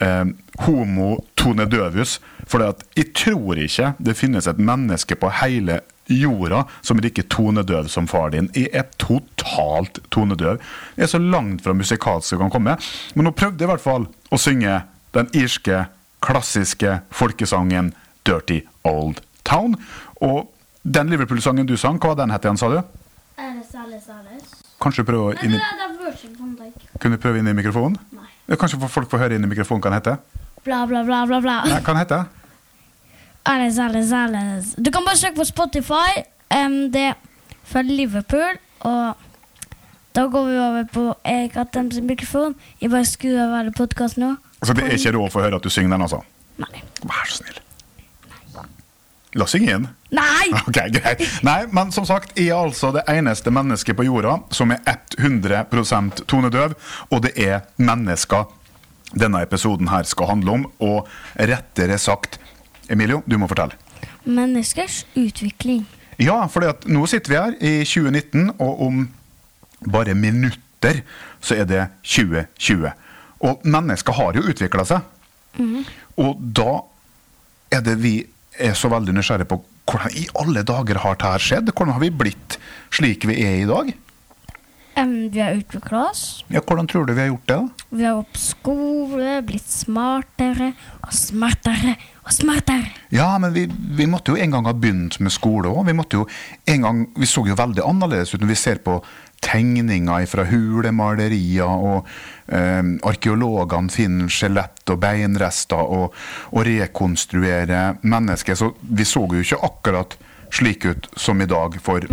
eh, 0.00 0.24
homo 0.60 1.24
Tone 1.36 1.66
Døvus. 1.66 2.20
For 2.46 2.60
jeg 2.96 3.12
tror 3.14 3.56
ikke 3.56 3.94
det 3.98 4.16
finnes 4.16 4.46
et 4.46 4.58
menneske 4.58 5.14
på 5.14 5.30
hele 5.30 5.80
jorda 6.06 6.64
som 6.80 6.98
er 6.98 7.08
like 7.08 7.26
tonedøv 7.32 7.88
som 7.92 8.08
far 8.10 8.30
din. 8.34 8.50
Jeg 8.54 8.70
er 8.72 8.88
totalt 9.02 10.00
tonedøv. 10.14 10.60
Jeg 10.96 11.06
er 11.06 11.12
så 11.12 11.20
langt 11.22 11.64
fra 11.64 11.74
musikalsk 11.76 12.32
jeg 12.34 12.42
kan 12.42 12.52
komme. 12.52 12.76
Men 13.14 13.28
nå 13.28 13.34
prøvde 13.36 13.66
i 13.66 13.70
hvert 13.70 13.82
fall 13.82 14.08
å 14.30 14.40
synge 14.40 14.82
den 15.16 15.30
irske, 15.34 15.86
klassiske 16.20 17.00
folkesangen 17.10 17.94
'Dirty 18.24 18.62
Old 18.84 19.22
Town'. 19.44 19.76
Og 20.20 20.52
den 20.82 21.10
Liverpool-sangen 21.10 21.66
du 21.66 21.76
sang, 21.76 21.98
hva 21.98 22.14
var 22.14 22.22
den 22.22 22.30
het 22.30 22.44
igjen, 22.44 22.58
sa 22.58 22.68
du? 22.70 22.80
Alice, 23.36 23.76
Alice, 23.76 24.10
Alice. 24.12 24.62
Kanskje 24.80 25.04
prøve 25.08 25.34
inn 25.42 25.54
i, 25.56 25.58
det 25.58 27.00
kunne 27.00 27.16
du 27.16 27.20
prøve 27.20 27.40
inn 27.40 27.48
i 27.48 27.54
mikrofonen? 27.56 27.96
Nei. 28.12 28.56
Kanskje 28.56 28.78
folk 28.88 29.10
får 29.10 29.24
høre 29.24 29.38
inn 29.38 29.44
i 29.44 29.50
mikrofonen 29.50 29.82
hva 29.82 29.90
den 29.90 29.98
heter? 29.98 30.18
Bla, 30.64 30.84
bla, 30.86 31.02
bla, 31.06 31.24
bla, 31.26 31.40
bla. 31.40 31.56
Nei, 31.66 31.80
hva 31.80 31.94
den 31.94 32.02
heter? 32.02 32.26
Alice, 33.46 33.82
Alice, 33.82 34.16
Alice. 34.16 34.82
Du 34.82 34.90
kan 34.90 35.04
bare 35.06 35.16
søke 35.16 35.36
på 35.36 35.44
Spotify. 35.44 36.22
Um, 36.50 36.92
det 36.92 37.02
er 37.10 37.14
fra 37.64 37.82
Liverpool. 37.82 38.58
Og 38.80 39.14
da 40.16 40.26
går 40.26 40.48
vi 40.48 40.58
over 40.58 40.84
på 40.92 41.04
Erik 41.24 41.54
har 41.54 42.02
mikrofon. 42.02 42.54
Jeg 42.80 42.90
bare 42.90 43.04
skrur 43.04 43.38
av 43.38 43.54
alle 43.54 43.72
podkastene 43.72 44.26
nå. 44.26 44.36
Altså, 44.60 44.74
det 44.74 44.84
er 44.84 44.96
ikke 44.96 45.12
råd 45.18 45.30
for 45.30 45.40
å 45.40 45.46
høre 45.46 45.60
at 45.60 45.62
du 45.62 45.70
synger 45.70 45.94
den, 45.94 46.02
altså? 46.02 46.22
Nei. 46.58 46.82
Vær 47.04 47.28
så 47.28 47.42
snill. 47.42 47.62
La 49.36 49.44
oss 49.44 49.52
synge 49.52 49.68
igjen. 49.68 49.88
Nei! 50.16 50.46
Ok, 50.68 50.78
greit. 50.94 51.22
Nei, 51.44 51.58
men 51.76 51.92
som 51.92 52.06
sagt, 52.08 52.32
jeg 52.38 52.48
er 52.48 52.56
altså 52.56 52.90
det 52.96 53.04
eneste 53.12 53.52
mennesket 53.52 53.98
på 53.98 54.06
jorda 54.06 54.38
som 54.54 54.72
er 54.72 54.80
100% 55.20 56.24
tonedøv, 56.30 56.74
og 57.12 57.22
det 57.26 57.34
er 57.36 57.66
mennesker 57.76 58.48
denne 59.14 59.42
episoden 59.44 59.90
her 59.92 60.08
skal 60.08 60.32
handle 60.32 60.56
om. 60.56 60.66
Og 60.80 61.06
rettere 61.36 61.98
sagt 62.00 62.40
Emilio, 62.92 63.22
du 63.26 63.36
må 63.38 63.48
fortelle. 63.50 63.76
Menneskers 64.26 65.04
utvikling. 65.18 65.84
Ja, 66.22 66.38
for 66.48 66.64
nå 66.88 67.06
sitter 67.10 67.32
vi 67.32 67.38
her 67.38 67.56
i 67.60 67.72
2019, 67.84 68.54
og 68.58 68.82
om 68.86 69.02
bare 69.92 70.14
minutter 70.16 71.02
så 71.44 71.58
er 71.60 71.68
det 71.68 71.82
2020. 72.02 72.90
Og 73.46 73.66
mennesker 73.68 74.16
har 74.16 74.38
jo 74.38 74.46
utvikla 74.48 74.86
seg. 74.88 75.12
Og 76.16 76.40
da 76.56 76.80
er 77.72 77.84
det 77.84 77.96
vi 78.00 78.16
er 78.56 78.76
så 78.78 78.88
veldig 78.92 79.14
nysgjerrige 79.16 79.50
på 79.50 79.60
hvordan 79.86 80.16
i 80.18 80.24
alle 80.40 80.64
dager 80.66 80.98
har 81.02 81.18
dette 81.20 81.44
skjedd? 81.44 81.70
Hvordan 81.70 81.94
har 81.94 82.02
vi 82.02 82.10
blitt 82.10 82.56
slik 82.94 83.26
vi 83.28 83.38
er 83.44 83.60
i 83.60 83.68
dag? 83.68 83.92
Em, 84.96 85.30
vi 85.30 85.40
har 85.40 85.52
utvikla 85.52 86.10
oss. 86.10 86.44
Ja, 86.48 86.60
Hvordan 86.64 86.86
tror 86.88 87.04
du 87.06 87.12
vi 87.12 87.20
har 87.20 87.28
gjort 87.28 87.46
det? 87.46 87.54
da? 87.54 87.68
Vi 87.90 88.04
har 88.04 88.14
gått 88.14 88.32
på 88.32 88.38
skole, 88.40 89.42
blitt 89.44 89.68
smartere 89.68 90.70
og 91.02 91.12
smartere 91.12 91.96
og 92.24 92.32
smartere. 92.32 92.94
Ja, 93.12 93.28
men 93.38 93.52
vi, 93.52 93.66
vi 93.68 94.06
måtte 94.08 94.32
jo 94.32 94.40
en 94.40 94.56
gang 94.56 94.64
ha 94.64 94.72
begynt 94.72 95.18
med 95.20 95.34
skole 95.34 95.68
òg. 95.68 95.84
Vi, 95.90 95.96
måtte 95.98 96.22
jo 96.22 96.24
en 96.64 96.88
gang, 96.88 97.02
vi 97.12 97.28
så 97.28 97.44
jo 97.44 97.58
veldig 97.58 97.84
annerledes 97.84 98.32
ut 98.32 98.40
når 98.40 98.52
vi 98.54 98.58
ser 98.62 98.80
på 98.86 98.96
tegninger 99.44 100.24
fra 100.32 100.46
hulemalerier, 100.48 101.68
og 101.68 102.08
eh, 102.48 102.80
arkeologene 103.04 103.92
finner 103.92 104.32
skjelett 104.32 104.94
og 104.94 105.02
beinrester 105.04 105.76
og, 105.76 106.16
og 106.56 106.64
rekonstruerer 106.66 108.00
mennesker. 108.00 108.56
Så 108.56 108.72
vi 108.80 109.04
så 109.04 109.26
jo 109.28 109.44
ikke 109.44 109.60
akkurat 109.68 110.16
slik 110.56 110.88
ut 110.88 111.12
som 111.20 111.42
i 111.42 111.50
dag 111.50 111.76
for 111.84 112.08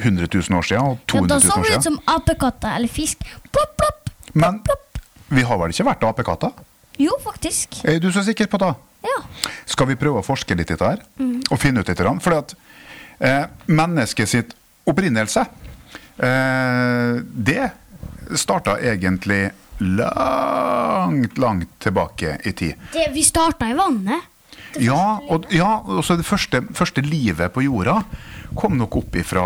100 0.00 0.28
000 0.32 0.58
år 0.58 0.66
siden 0.66 0.82
og 0.82 0.98
200 1.06 1.36
000 1.36 1.36
år 1.36 1.40
siden. 1.40 1.40
Ja, 1.40 1.40
da 1.40 1.54
så 1.54 1.60
vi 1.62 1.76
ut 1.76 1.88
som 1.88 1.98
apekatter 2.16 2.76
eller 2.76 2.88
fisk. 2.88 3.24
Plopp, 3.50 3.76
plopp. 3.76 4.10
Men 4.32 4.60
plopp. 4.66 5.00
vi 5.28 5.42
har 5.46 5.60
vel 5.60 5.74
ikke 5.74 5.88
vært 5.90 6.06
apekatter? 6.08 6.54
Jo, 7.00 7.16
faktisk. 7.24 7.80
Er 7.88 8.00
du 8.02 8.10
så 8.12 8.24
sikker 8.26 8.50
på 8.50 8.60
det? 8.60 8.74
Ja. 9.06 9.18
Skal 9.70 9.88
vi 9.88 9.96
prøve 10.00 10.20
å 10.20 10.26
forske 10.26 10.56
litt 10.56 10.68
i 10.68 10.76
dette 10.76 10.90
her? 10.90 11.04
Og 11.50 11.60
finne 11.60 11.80
ut 11.80 11.88
litt? 11.88 12.02
For 12.20 12.36
at 12.36 12.52
eh, 13.18 13.46
mennesket 13.72 14.28
sitt 14.28 14.52
opprinnelse, 14.90 15.46
eh, 16.20 17.20
det 17.20 17.70
starta 18.36 18.76
egentlig 18.84 19.48
langt, 19.80 21.38
langt 21.40 21.78
tilbake 21.80 22.36
i 22.44 22.52
tid. 22.52 22.74
Det, 22.92 23.08
vi 23.14 23.24
starta 23.24 23.70
i 23.70 23.74
vannet. 23.78 24.29
Ja, 24.78 25.18
og, 25.26 25.48
ja, 25.50 25.80
og 25.82 26.04
så 26.06 26.14
det 26.20 26.26
første, 26.28 26.62
første 26.76 27.02
livet 27.02 27.50
på 27.54 27.64
jorda 27.64 28.00
kom 28.58 28.76
nok 28.78 29.00
opp 29.02 29.16
ifra, 29.18 29.44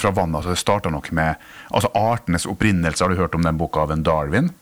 fra 0.00 0.12
vannet. 0.16 0.40
Altså 0.40 0.54
det 0.54 0.62
starta 0.62 0.92
nok 0.92 1.10
med 1.16 1.36
altså 1.68 1.90
artenes 1.96 2.46
opprinnelse. 2.48 3.04
Har 3.04 3.12
du 3.12 3.20
hørt 3.20 3.36
om 3.36 3.44
den 3.44 3.60
boka 3.60 3.84
av 3.84 3.92
en 3.92 4.04
Darwin? 4.06 4.52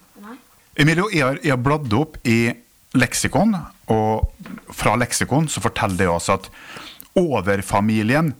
Emilio, 0.77 1.09
jeg 1.13 1.25
har, 1.25 1.39
jeg 1.43 1.55
har 1.55 1.63
bladd 1.63 1.95
opp 1.97 2.19
i 2.29 2.53
leksikon, 2.97 3.55
og 3.93 4.75
fra 4.77 4.97
leksikon 5.01 5.49
så 5.53 5.63
forteller 5.65 6.03
det 6.03 6.11
oss 6.13 6.29
at 6.33 6.51
overfamilien 7.17 8.35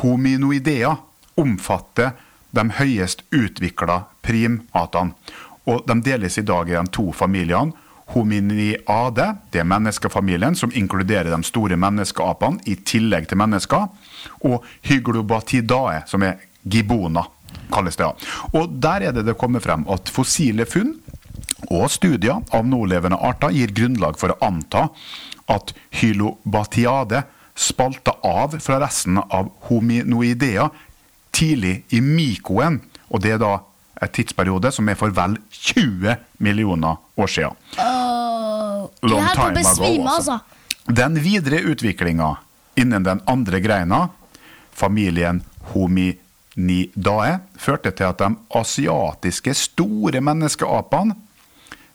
hominoidea 0.00 0.94
omfatter 1.36 2.14
de 2.56 2.64
høyest 2.78 3.26
utvikla 3.34 4.06
primatene. 4.24 5.12
Og 5.66 5.82
de 5.88 5.98
deles 6.06 6.38
i 6.38 6.46
dag 6.46 6.70
i 6.70 6.76
de 6.76 6.84
to 6.94 7.10
familiene. 7.16 7.74
Hominiade, 8.14 9.26
det 9.50 9.60
er 9.60 9.68
menneskefamilien 9.68 10.54
som 10.54 10.72
inkluderer 10.74 11.32
de 11.32 11.40
store 11.46 11.78
menneskeapene 11.80 12.62
i 12.70 12.76
tillegg 12.86 13.26
til 13.28 13.40
mennesker. 13.40 13.88
Og 14.46 14.64
hyglobatidae, 14.86 16.04
som 16.06 16.22
er 16.22 16.38
gibona, 16.62 17.26
kalles 17.72 17.98
det. 17.98 18.08
Og 18.54 18.78
der 18.82 19.08
er 19.08 19.16
det 19.16 19.26
det 19.26 19.38
kommer 19.38 19.62
frem 19.64 19.86
at 19.90 20.10
fossile 20.12 20.66
funn 20.70 20.94
og 21.72 21.88
studier 21.90 22.42
av 22.54 22.66
nålevende 22.68 23.18
arter 23.18 23.54
gir 23.54 23.72
grunnlag 23.74 24.18
for 24.20 24.34
å 24.34 24.40
anta 24.44 24.88
at 25.50 25.72
hylobatiade 25.98 27.24
spalta 27.56 28.18
av 28.22 28.58
fra 28.60 28.80
resten 28.82 29.18
av 29.18 29.50
hominoidea 29.70 30.68
tidlig 31.36 31.84
i 31.88 32.02
mikoen. 32.04 32.80
Og 33.08 33.22
det 33.24 33.36
er 33.36 33.42
da 33.42 33.54
et 34.02 34.12
tidsperiode 34.12 34.72
som 34.74 34.88
er 34.92 34.98
for 34.98 35.14
vel 35.16 35.38
20 35.50 36.16
millioner 36.44 37.00
år 37.16 37.30
siden. 37.32 37.56
Long 39.10 39.28
time 39.34 39.52
ago, 39.52 39.58
besvime, 39.60 40.10
altså. 40.10 40.38
altså. 40.38 40.92
Den 41.00 41.18
videre 41.22 41.62
utviklinga 41.66 42.36
innen 42.78 43.04
den 43.06 43.20
andre 43.26 43.60
greina, 43.60 44.08
familien 44.72 45.42
hominidae, 45.72 47.38
førte 47.58 47.90
til 47.90 48.10
at 48.10 48.20
de 48.20 48.30
asiatiske 48.60 49.54
store 49.56 50.20
menneskeapene 50.20 51.16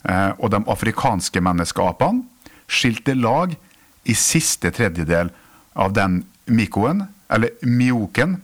eh, 0.09 0.31
og 0.37 0.51
de 0.51 0.61
afrikanske 0.73 1.43
menneskeapene 1.43 2.25
skilte 2.71 3.15
lag 3.15 3.55
i 4.03 4.15
siste 4.17 4.71
tredjedel 4.73 5.31
av 5.77 5.93
den 5.95 6.21
mikoen, 6.51 7.05
eller 7.31 7.53
mioken, 7.63 8.39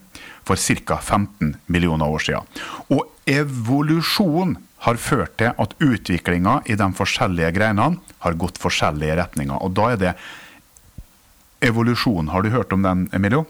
for 0.48 0.56
ca. 0.56 0.96
15 1.02 1.58
millioner 1.68 2.08
år 2.08 2.24
siden. 2.24 2.46
Og 2.94 3.04
evolusjon 3.28 4.56
har 4.86 5.00
ført 5.02 5.38
til 5.42 5.54
at 5.58 5.74
utviklinga 5.82 6.60
i 6.70 6.76
de 6.78 6.88
forskjellige 6.98 7.54
greinene 7.56 8.18
har 8.24 8.38
gått 8.38 8.60
forskjellige 8.62 9.18
retninger. 9.18 9.58
Og 9.58 9.74
da 9.78 9.92
er 9.94 10.02
det 10.02 10.14
evolusjon. 11.66 12.30
Har 12.30 12.44
du 12.44 12.54
hørt 12.54 12.74
om 12.74 12.86
den, 12.86 13.08
Emilio? 13.14 13.46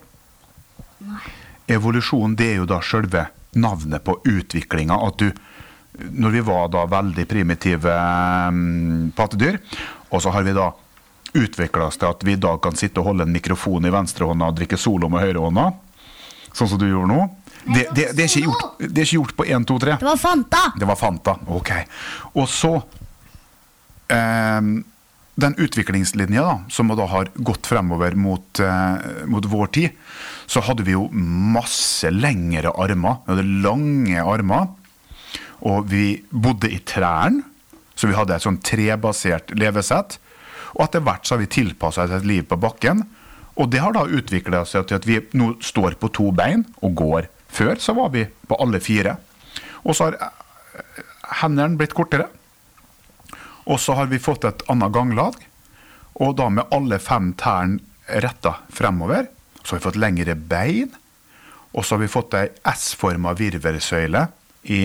Nei. 1.03 1.19
Evolusjon 1.67 2.38
det 2.39 2.53
er 2.53 2.62
jo 2.62 2.69
da 2.69 2.79
selve 2.86 3.27
navnet 3.60 4.03
på 4.05 4.17
utviklinga. 4.24 4.96
At 4.96 5.19
du 5.19 5.31
Når 5.98 6.29
vi 6.29 6.41
var 6.46 6.67
da 6.69 6.84
veldig 6.86 7.24
primitive 7.25 7.89
um, 7.89 9.07
pattedyr, 9.17 9.55
og 10.13 10.22
så 10.22 10.29
har 10.29 10.43
vi 10.46 10.53
da 10.53 10.67
utvikla 11.34 11.88
oss 11.88 11.98
til 11.98 12.12
at 12.12 12.22
vi 12.22 12.36
i 12.36 12.41
dag 12.41 12.60
kan 12.62 12.77
sitte 12.77 13.01
og 13.01 13.07
holde 13.10 13.25
en 13.25 13.34
mikrofon 13.34 13.88
i 13.88 13.89
venstrehånda 13.89 14.51
og 14.51 14.60
drikke 14.60 14.77
solo 14.77 15.10
med 15.10 15.24
høyrehånda, 15.25 15.65
sånn 16.53 16.69
som 16.69 16.77
du 16.77 16.86
gjorde 16.86 17.10
nå. 17.10 17.24
Det, 17.64 17.88
det, 17.96 18.12
det, 18.16 18.24
er 18.28 18.46
gjort, 18.46 18.78
det 18.80 19.02
er 19.02 19.08
ikke 19.08 19.18
gjort 19.18 19.36
på 19.40 19.48
1, 19.48 19.66
2, 19.68 19.80
3. 19.84 19.98
Det 20.02 20.08
var 20.08 20.22
Fanta. 20.22 20.62
Det 20.80 20.88
var 20.88 21.00
Fanta. 21.00 21.34
Ok. 21.52 21.72
Og 22.38 22.48
så 22.52 22.74
eh, 24.14 24.70
Den 25.38 25.58
utviklingslinja 25.62 26.46
da, 26.46 26.56
som 26.74 26.94
da 26.98 27.10
har 27.12 27.30
gått 27.36 27.68
fremover 27.70 28.16
mot, 28.18 28.62
eh, 28.64 29.26
mot 29.30 29.46
vår 29.46 29.74
tid, 29.76 30.00
så 30.48 30.64
hadde 30.64 30.86
vi 30.88 30.96
jo 30.96 31.10
masse 31.12 32.10
lengre 32.14 32.72
armer. 32.74 33.20
Vi 33.26 33.36
hadde 33.36 33.62
lange 33.66 34.24
armer. 34.24 34.72
Og 35.68 35.90
vi 35.90 36.22
bodde 36.30 36.70
i 36.70 36.80
trærne, 36.86 37.44
så 37.98 38.10
vi 38.10 38.16
hadde 38.18 38.36
et 38.36 38.46
sånn 38.46 38.60
trebasert 38.62 39.52
levesett. 39.58 40.20
Og 40.78 40.84
etter 40.86 41.02
hvert 41.02 41.26
så 41.26 41.36
har 41.36 41.42
vi 41.42 41.50
tilpassa 41.50 42.06
oss 42.06 42.14
et 42.14 42.28
liv 42.30 42.46
på 42.48 42.60
bakken. 42.62 43.02
Og 43.58 43.72
det 43.74 43.82
har 43.82 43.96
da 43.96 44.06
utvikla 44.06 44.62
seg 44.70 44.86
til 44.88 45.00
at 45.00 45.08
vi 45.10 45.18
nå 45.38 45.56
står 45.66 45.98
på 45.98 46.12
to 46.14 46.30
bein 46.36 46.66
og 46.86 46.94
går. 47.00 47.30
Før 47.58 47.80
så 47.82 47.94
var 47.98 48.12
vi 48.14 48.26
på 48.48 48.58
alle 48.62 48.80
fire. 48.84 49.16
Og 49.84 49.96
så 49.98 50.10
har 50.10 50.18
eh, 50.22 51.06
hendene 51.42 51.78
blitt 51.80 51.96
kortere. 51.98 52.28
Og 53.68 53.80
så 53.84 53.96
har 53.98 54.08
vi 54.12 54.20
fått 54.22 54.46
et 54.48 54.62
annet 54.72 54.94
ganglag. 54.96 55.36
Og 56.22 56.36
da 56.38 56.48
med 56.54 56.70
alle 56.74 57.00
fem 57.04 57.32
tærne 57.38 57.82
retta 58.24 58.56
fremover. 58.74 59.28
Så 59.64 59.76
har 59.76 59.82
vi 59.82 59.88
fått 59.90 60.00
lengre 60.02 60.36
bein. 60.38 60.94
Og 61.74 61.84
så 61.86 61.96
har 61.98 62.04
vi 62.06 62.12
fått 62.12 62.38
ei 62.40 62.46
S-forma 62.72 63.34
virvelsøyle 63.38 64.28
i 64.74 64.84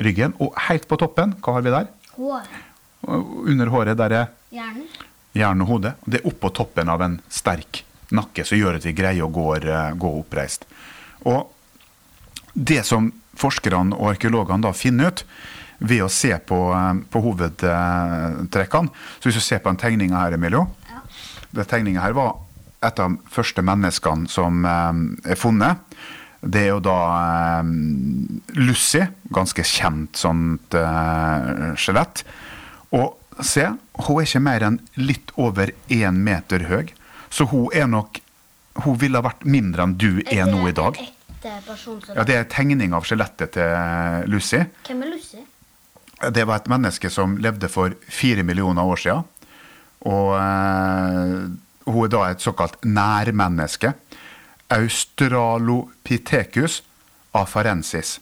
ryggen. 0.00 0.36
Og 0.40 0.54
helt 0.68 0.86
på 0.88 0.98
toppen, 1.00 1.34
hva 1.42 1.56
har 1.58 1.64
vi 1.66 1.72
der? 1.74 1.88
Hår. 2.16 2.52
Under 3.02 3.72
håret 3.72 3.98
der 3.98 4.14
er 4.14 4.28
Hjernen. 4.54 4.84
hjernen 5.34 5.64
og 5.64 5.72
hodet. 5.74 5.94
Det 6.06 6.20
er 6.20 6.28
oppå 6.30 6.52
toppen 6.54 6.92
av 6.92 7.02
en 7.02 7.18
sterk 7.32 7.82
nakke 8.14 8.44
som 8.46 8.60
gjør 8.60 8.76
at 8.78 8.86
vi 8.86 8.92
greier 8.94 9.24
å 9.26 9.32
gå, 9.32 9.48
eh, 9.58 9.90
gå 9.98 10.12
oppreist. 10.20 10.68
Og 11.26 11.48
det 12.52 12.82
som 12.86 13.10
forskerne 13.38 13.96
og 13.96 14.14
arkeologene 14.14 14.66
da 14.66 14.72
finner 14.76 15.12
ut 15.12 15.24
ved 15.82 16.04
å 16.04 16.10
se 16.12 16.32
på, 16.46 16.58
eh, 16.76 16.94
på 17.10 17.22
hovedtrekkene 17.24 18.90
Så 19.18 19.28
hvis 19.28 19.38
du 19.38 19.44
ser 19.44 19.58
på 19.58 19.70
den 19.70 19.80
tegninga 19.80 20.18
her, 20.18 20.36
Emilio 20.38 20.68
Den 21.50 21.68
tegninga 21.68 22.00
her 22.00 22.12
var 22.16 22.36
et 22.82 22.98
av 22.98 23.12
de 23.14 23.30
første 23.30 23.62
menneskene 23.62 24.28
som 24.28 24.64
eh, 24.66 25.32
er 25.32 25.38
funnet. 25.38 25.78
Det 26.42 26.64
er 26.64 26.70
jo 26.72 26.80
da 26.82 26.98
eh, 27.60 27.68
Lucy, 28.58 29.04
ganske 29.30 29.62
kjent 29.62 30.18
sånt 30.18 30.74
skjelett. 31.78 32.24
Og 32.90 33.14
se, 33.38 33.68
hun 34.02 34.18
er 34.18 34.26
ikke 34.26 34.42
mer 34.42 34.66
enn 34.66 34.80
litt 34.98 35.30
over 35.38 35.70
én 35.92 36.18
meter 36.26 36.66
høy. 36.66 36.90
Så 37.30 37.48
hun 37.52 37.70
er 37.72 37.88
nok 37.90 38.20
Hun 38.72 38.96
ville 38.96 39.20
ha 39.20 39.26
vært 39.26 39.42
mindre 39.44 39.84
enn 39.84 39.98
du 40.00 40.22
er 40.32 40.46
nå 40.48 40.62
i 40.64 40.72
dag. 40.72 40.96
Person 41.42 42.00
som 42.02 42.16
Ja, 42.16 42.22
Det 42.24 42.34
er 42.36 42.44
tegning 42.50 42.94
av 42.94 43.02
skjelettet 43.08 43.50
til 43.56 43.70
Lucy. 44.30 44.62
Hvem 44.86 45.02
er 45.02 45.06
Lucy? 45.14 45.38
Det 46.32 46.44
var 46.46 46.56
et 46.62 46.68
menneske 46.70 47.10
som 47.10 47.36
levde 47.42 47.68
for 47.68 47.90
fire 48.08 48.42
millioner 48.46 48.82
år 48.86 48.96
siden. 49.02 49.22
Og 50.06 50.36
eh, 50.38 51.38
hun 51.90 52.04
er 52.06 52.10
da 52.14 52.22
et 52.30 52.42
såkalt 52.42 52.76
nærmenneske. 52.86 53.92
Australopithecus 54.72 56.82
afarensis. 57.32 58.20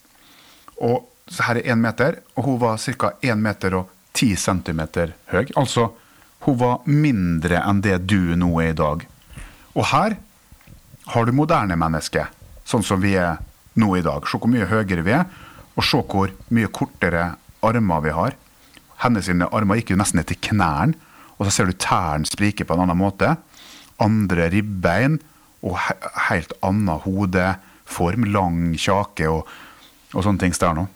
Og 0.81 1.07
så 1.31 1.43
her 1.47 1.61
er 1.61 1.73
én 1.75 1.81
meter, 1.83 2.21
og 2.35 2.45
hun 2.45 2.59
var 2.63 2.79
ca. 2.79 3.13
1 3.23 3.39
meter 3.39 3.75
og 3.79 3.91
10 4.15 4.37
centimeter 4.37 5.13
høy. 5.31 5.47
Altså, 5.57 5.91
hun 6.47 6.59
var 6.59 6.81
mindre 6.87 7.61
enn 7.63 7.83
det 7.85 8.01
du 8.11 8.35
nå 8.39 8.51
er 8.63 8.73
i 8.73 8.79
dag. 8.79 9.05
Og 9.77 9.85
her 9.93 10.17
har 11.11 11.27
du 11.27 11.33
moderne 11.35 11.77
mennesker, 11.79 12.31
sånn 12.71 12.87
som 12.87 13.03
vi 13.03 13.17
er 13.19 13.41
nå 13.81 13.91
i 13.99 14.05
dag. 14.05 14.27
Se 14.29 14.39
hvor 14.39 14.51
mye 14.51 14.69
høyere 14.71 15.05
vi 15.07 15.15
er, 15.17 15.27
og 15.77 15.87
se 15.87 16.01
hvor 16.01 16.33
mye 16.55 16.71
kortere 16.75 17.33
armer 17.67 18.05
vi 18.05 18.15
har. 18.17 18.37
Hennes 19.05 19.27
sine 19.29 19.49
armer 19.57 19.81
gikk 19.81 19.95
jo 19.95 20.01
nesten 20.01 20.21
ned 20.21 20.29
til 20.31 20.41
knærne, 20.51 20.97
og 21.39 21.47
så 21.49 21.55
ser 21.55 21.71
du 21.71 21.77
tærne 21.81 22.29
sprike 22.29 22.67
på 22.69 22.77
en 22.77 22.85
annen 22.85 23.01
måte. 23.01 23.33
Andre 24.01 24.51
ribbein 24.53 25.19
og 25.65 25.77
he 25.87 25.95
helt 26.29 26.53
annen 26.65 27.01
hodeform, 27.05 28.27
lang 28.33 28.75
kjake 28.81 29.29
og, 29.29 29.49
og 30.13 30.25
sånne 30.25 30.45
ting 30.45 30.57
der 30.57 30.77
nå. 30.77 30.87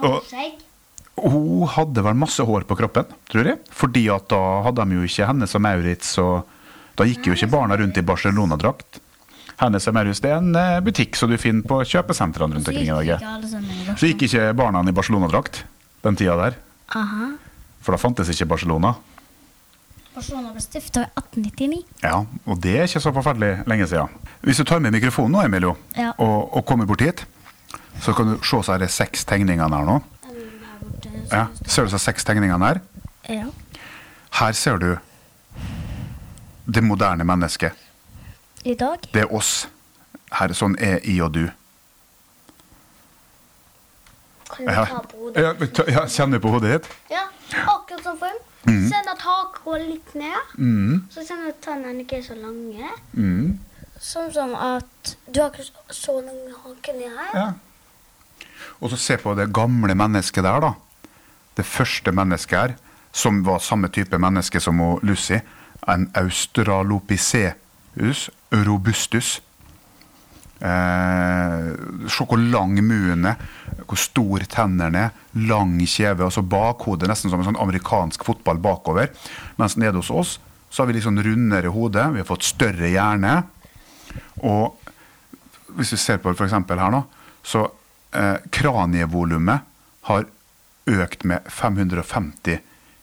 Og, 0.00 0.26
hun 1.20 1.68
hadde 1.68 2.02
vel 2.06 2.16
masse 2.16 2.44
hår 2.46 2.64
på 2.64 2.78
kroppen, 2.78 3.10
tror 3.28 3.50
jeg. 3.50 3.60
Fordi 3.76 4.06
at 4.14 4.26
da 4.32 4.40
hadde 4.64 4.86
de 4.88 4.98
jo 4.98 5.06
ikke 5.06 5.28
Hennes 5.28 5.54
og 5.58 5.62
Maurits, 5.66 6.14
og 6.22 6.48
da 6.96 7.06
gikk 7.06 7.28
jo 7.28 7.36
ikke 7.36 7.50
barna 7.52 7.76
rundt 7.78 7.98
i 8.00 8.06
Barcelona-drakt. 8.06 9.02
Hennes 9.60 9.86
og 9.90 9.94
Merhus 9.96 10.22
det 10.24 10.30
er 10.32 10.38
en 10.40 10.54
eh, 10.56 10.78
butikk 10.84 11.18
som 11.20 11.28
du 11.30 11.36
finner 11.40 11.66
på 11.68 11.82
kjøpesentrene 11.84 12.56
rundt 12.56 12.68
omkring 12.70 12.88
i 12.88 12.94
Norge. 12.94 13.18
Så 14.00 14.08
gikk 14.08 14.24
ikke 14.28 14.46
barna 14.56 14.80
i 14.88 14.94
Barcelona-drakt 14.96 15.64
den 16.06 16.16
tida 16.16 16.36
der. 16.40 16.56
Aha. 16.96 17.32
For 17.84 17.92
da 17.92 18.00
fantes 18.00 18.30
ikke 18.32 18.48
Barcelona. 18.48 18.94
Barcelona 20.14 20.50
ble 20.54 20.62
stifta 20.64 21.04
i 21.04 21.10
1899. 21.12 21.82
Ja, 22.02 22.22
og 22.48 22.62
det 22.64 22.72
er 22.78 22.88
ikke 22.88 23.02
så 23.04 23.12
forferdelig 23.14 23.66
lenge 23.70 23.86
siden. 23.88 24.16
Hvis 24.44 24.58
du 24.60 24.64
tar 24.68 24.80
med 24.82 24.96
mikrofonen 24.96 25.36
nå, 25.36 25.44
Emilio, 25.46 25.76
og, 26.16 26.56
og 26.56 26.64
kommer 26.68 26.88
bort 26.88 27.04
hit, 27.04 27.22
så 28.00 28.14
kan 28.16 28.32
du 28.32 28.40
se 28.40 28.62
så 28.64 28.74
er 28.74 28.82
det 28.84 28.90
seks 28.92 29.24
tegningene 29.28 29.68
her 29.76 29.86
nå. 29.86 29.98
Her 30.24 30.80
borte 30.80 31.12
Ja, 31.30 31.44
Ser 31.68 31.86
du 31.86 31.92
så 31.92 32.00
seks 32.00 32.24
tegningene 32.26 32.64
her? 32.72 32.80
Ja. 33.28 33.46
Her 34.40 34.56
ser 34.56 34.80
du 34.80 34.90
det 36.70 36.82
moderne 36.86 37.24
mennesket. 37.28 37.76
I 38.64 38.74
dag? 38.74 38.98
Det 39.12 39.22
er 39.24 39.32
oss. 39.34 39.68
Her, 40.32 40.52
sånn 40.54 40.76
er 40.78 41.00
I 41.08 41.16
og 41.24 41.32
du. 41.34 41.46
Kan 44.50 44.66
du 44.66 44.74
ta 44.74 45.00
på 45.06 45.16
hodet? 45.24 45.42
ja, 45.44 45.66
ta- 45.66 45.88
ja, 45.90 46.04
Kjenner 46.06 46.38
du 46.38 46.44
på 46.44 46.52
hodet 46.54 46.72
ditt? 46.74 46.90
Ja, 47.10 47.24
akkurat 47.70 48.04
sånn 48.04 48.18
form. 48.20 48.40
Mm. 48.68 48.82
Sender 48.90 49.16
går 49.64 49.78
litt 49.88 50.14
ned. 50.14 51.06
Så 51.10 51.24
send 51.24 51.48
at 51.48 51.60
tennene 51.64 52.04
ikke 52.04 52.18
er 52.18 52.26
så 52.26 52.36
lange. 52.36 52.90
Mm. 53.14 53.58
Sånn 54.00 54.30
som 54.34 54.54
at 54.54 55.14
du 55.30 55.40
har 55.40 55.50
ikke 55.54 55.68
så 55.94 56.18
lang 56.24 56.52
hake 56.64 56.94
ned 56.98 57.16
her. 57.16 57.32
Ja. 57.34 57.48
Og 58.80 58.90
så 58.92 58.98
se 59.00 59.16
på 59.20 59.34
det 59.36 59.50
gamle 59.56 59.94
mennesket 59.94 60.44
der, 60.44 60.60
da. 60.60 60.72
Det 61.56 61.66
første 61.66 62.12
mennesket 62.12 62.58
her, 62.58 62.76
som 63.12 63.42
var 63.44 63.58
samme 63.64 63.88
type 63.92 64.18
menneske 64.18 64.60
som 64.60 64.80
Lucy. 65.02 65.40
En 65.88 66.10
australopiceus 66.14 67.56
robustus. 68.50 69.40
Eh, 70.60 71.68
se 72.12 72.26
hvor 72.28 72.40
lang 72.52 72.76
munnen 72.84 73.32
hvor 73.88 73.98
stor 73.98 74.44
tennene 74.50 75.06
er, 75.08 75.14
lang 75.48 75.72
kjeve. 75.88 76.26
altså 76.26 76.42
Bakhodet 76.46 77.08
nesten 77.08 77.32
som 77.32 77.40
en 77.40 77.48
sånn 77.48 77.60
amerikansk 77.60 78.24
fotball 78.26 78.60
bakover. 78.62 79.10
Mens 79.58 79.78
nede 79.80 79.98
hos 79.98 80.12
oss 80.12 80.36
så 80.70 80.82
har 80.82 80.90
vi 80.90 81.00
sånn 81.02 81.18
rundere 81.24 81.72
hode, 81.74 82.04
vi 82.14 82.22
har 82.22 82.28
fått 82.28 82.46
større 82.46 82.92
hjerne. 82.92 83.40
Og 84.46 84.76
hvis 85.74 85.94
vi 85.96 85.98
ser 85.98 86.20
på 86.22 86.30
f.eks. 86.30 86.54
her 86.54 86.92
nå, 86.94 87.02
så 87.42 87.64
eh, 88.14 88.36
kranievolumet 88.54 89.66
har 90.06 90.28
økt 90.90 91.24
med 91.26 91.46
550 91.50 92.60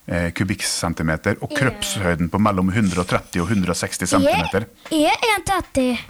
eh, 0.07 0.29
kubikkcentimeter, 0.35 1.39
og 1.43 1.53
kroppshøyden 1.55 2.31
på 2.33 2.41
mellom 2.41 2.71
130 2.73 3.43
og 3.43 3.51
160 3.51 4.07
centimeter. 4.15 4.67
Jeg 4.91 5.13
er 5.13 5.41
1,30. 5.43 6.05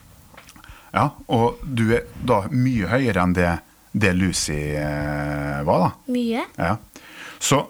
Ja, 0.95 1.09
og 1.27 1.63
du 1.63 1.89
er 1.97 2.05
da 2.25 2.45
mye 2.53 2.87
høyere 2.89 3.25
enn 3.25 3.35
det, 3.37 3.49
det 3.91 4.13
Lucy 4.17 4.55
eh, 4.77 5.57
var, 5.67 5.83
da. 5.83 6.13
Mye. 6.13 6.45
Ja. 6.57 6.77
Så 7.39 7.65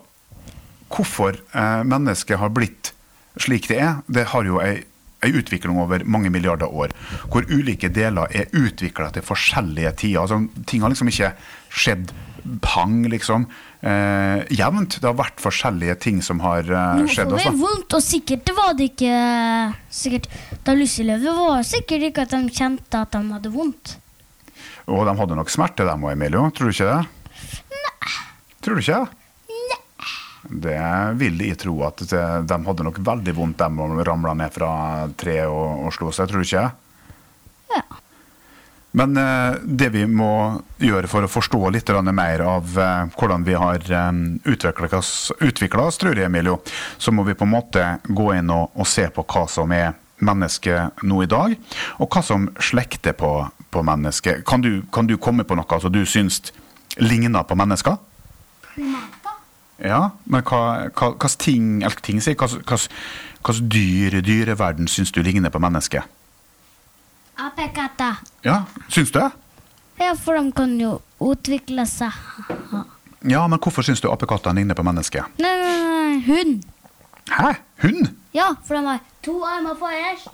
hvorfor 0.93 1.35
eh, 1.35 1.81
mennesket 1.87 2.39
har 2.39 2.53
blitt 2.55 2.93
slik 3.41 3.67
det 3.69 3.81
er, 3.83 3.99
det 4.07 4.29
har 4.31 4.47
jo 4.47 4.61
ei, 4.63 4.79
ei 5.25 5.33
utvikling 5.37 5.77
over 5.81 6.05
mange 6.05 6.31
milliarder 6.33 6.71
år. 6.71 6.93
Hvor 7.31 7.45
ulike 7.49 7.89
deler 7.93 8.31
er 8.33 8.49
utvikla 8.55 9.11
til 9.13 9.25
forskjellige 9.25 9.93
tider. 10.03 10.23
Altså, 10.23 10.63
ting 10.69 10.81
har 10.81 10.93
liksom 10.93 11.11
ikke 11.11 11.33
skjedd 11.69 12.13
pang, 12.63 13.01
liksom. 13.11 13.47
Eh, 13.77 14.39
jevnt. 14.57 14.97
Det 14.97 15.05
har 15.05 15.17
vært 15.17 15.41
forskjellige 15.43 15.97
ting 16.01 16.21
som 16.25 16.39
har 16.41 16.65
eh, 16.65 17.03
skjedd 17.11 17.29
Noe 17.29 17.43
som 17.43 17.53
er 17.53 17.61
vondt, 17.61 17.93
og 17.93 18.01
sikkert 18.01 18.47
det 18.47 18.55
var 18.57 18.73
det 18.77 18.89
ikke 18.89 19.19
sikkert, 19.93 20.25
Da 20.65 20.73
Lucy 20.73 21.05
levde, 21.05 21.35
var 21.37 21.61
det 21.61 21.69
sikkert 21.69 22.07
ikke 22.09 22.25
at 22.25 22.33
de 22.33 22.41
kjente 22.57 23.03
at 23.03 23.13
de 23.13 23.21
hadde 23.35 23.53
vondt. 23.53 23.93
Og 24.87 25.05
de 25.05 25.13
hadde 25.19 25.37
nok 25.37 25.53
smerte, 25.53 25.85
dem 25.85 26.07
òg, 26.07 26.15
Emilio. 26.15 26.47
Tror 26.55 26.71
du 26.71 26.73
ikke 26.73 26.89
det? 26.89 27.45
Nei. 27.75 28.17
Tror 28.63 28.79
du 28.79 28.81
ikke 28.81 28.99
det? 29.03 29.23
Det 30.47 30.79
vil 31.19 31.41
jeg 31.43 31.57
tro 31.59 31.73
at 31.83 32.01
de 32.07 32.57
hadde 32.69 32.85
nok 32.87 32.99
veldig 33.03 33.33
vondt, 33.35 33.59
som 33.59 33.97
ramla 34.07 34.33
ned 34.39 34.53
fra 34.55 34.69
treet 35.19 35.51
og, 35.51 35.85
og 35.85 35.93
slo 35.93 36.11
seg. 36.15 36.29
Tror 36.31 36.41
du 36.41 36.47
ikke? 36.47 36.67
Ja. 37.75 37.83
Men 38.97 39.17
eh, 39.17 39.55
det 39.63 39.89
vi 39.93 40.05
må 40.09 40.57
gjøre 40.81 41.09
for 41.11 41.25
å 41.25 41.29
forstå 41.29 41.59
litt 41.75 41.91
mer 42.09 42.41
av 42.41 42.79
eh, 42.81 43.11
hvordan 43.13 43.45
vi 43.45 43.53
har 43.53 43.83
eh, 43.93 44.21
utvikla 44.49 44.97
oss, 44.97 45.99
tror 46.01 46.17
jeg, 46.17 46.25
Emilio, 46.25 46.57
så 46.97 47.13
må 47.13 47.25
vi 47.27 47.35
på 47.37 47.45
en 47.45 47.53
måte 47.53 47.85
gå 48.07 48.31
inn 48.33 48.49
og, 48.49 48.71
og 48.73 48.89
se 48.89 49.05
på 49.13 49.25
hva 49.27 49.45
som 49.51 49.73
er 49.75 49.93
mennesket 50.17 51.03
nå 51.05 51.21
i 51.21 51.29
dag, 51.29 51.53
og 52.01 52.09
hva 52.09 52.23
som 52.25 52.49
slekter 52.57 53.13
på, 53.13 53.31
på 53.69 53.85
mennesket. 53.85 54.41
Kan 54.49 54.65
du, 54.65 54.81
kan 54.93 55.05
du 55.05 55.17
komme 55.21 55.45
på 55.45 55.57
noe 55.59 55.81
som 55.83 55.93
du 55.93 56.01
syns 56.09 56.41
ligner 56.97 57.45
på 57.45 57.57
mennesker? 57.59 57.99
Ja, 59.77 60.01
men 60.25 60.41
hva, 60.41 60.89
hva, 60.89 61.13
hva 61.13 61.29
ting, 61.37 61.83
eller 61.83 62.01
ting 62.01 62.17
sier, 62.23 62.37
hva, 62.39 62.49
hva, 62.49 62.81
hva 63.45 63.57
dyr 63.61 64.17
i 64.17 64.25
dyreverden 64.25 64.89
syns 64.89 65.13
du 65.13 65.21
ligner 65.21 65.53
på 65.53 65.61
mennesket? 65.61 66.16
Apekatter. 67.37 68.15
Ja, 68.45 68.63
syns 68.89 69.11
du? 69.11 69.21
Ja, 69.99 70.13
for 70.17 70.37
de 70.37 70.51
kan 70.55 70.75
jo 70.79 70.97
utvikle 71.21 71.85
seg. 71.89 72.13
Ja, 73.27 73.43
men 73.49 73.59
hvorfor 73.59 73.85
syns 73.85 74.01
du 74.01 74.09
apekattene 74.11 74.59
ligner 74.61 74.77
på 74.77 74.85
mennesket? 74.85 75.25
Nei, 75.41 75.53
nei, 75.61 75.75
nei, 75.81 76.19
hund. 76.27 76.65
Hæ? 77.33 77.53
Hund? 77.83 78.11
Ja, 78.33 78.51
for 78.65 78.77
de 78.77 78.83
har 78.87 79.01
to 79.25 79.35
armer 79.45 79.75
forrest, 79.79 80.29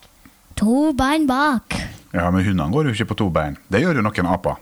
to 0.59 0.91
bein 0.99 1.25
bak. 1.27 1.75
Ja, 2.13 2.27
men 2.31 2.43
hundene 2.45 2.69
går 2.71 2.89
jo 2.91 2.93
ikke 2.95 3.09
på 3.13 3.17
to 3.23 3.29
bein. 3.33 3.55
Det 3.73 3.81
gjør 3.81 3.99
jo 3.99 4.05
noen 4.05 4.29
aper. 4.35 4.59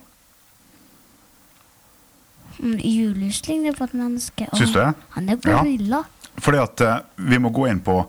Mm, 2.62 2.78
Julius 2.86 3.42
ligner 3.48 3.74
på 3.76 3.84
et 3.90 3.94
menneske. 3.98 4.48
og 4.52 4.58
Syns 4.62 4.74
du 4.74 4.80
det? 4.80 4.92
Han 5.18 5.30
er 5.30 5.38
Ja. 5.46 5.58
gorilla. 5.60 6.04
Fordi 6.38 6.58
at 6.62 6.82
uh, 6.82 6.98
vi 7.18 7.38
må 7.38 7.50
gå 7.50 7.68
inn 7.68 7.82
på 7.84 8.06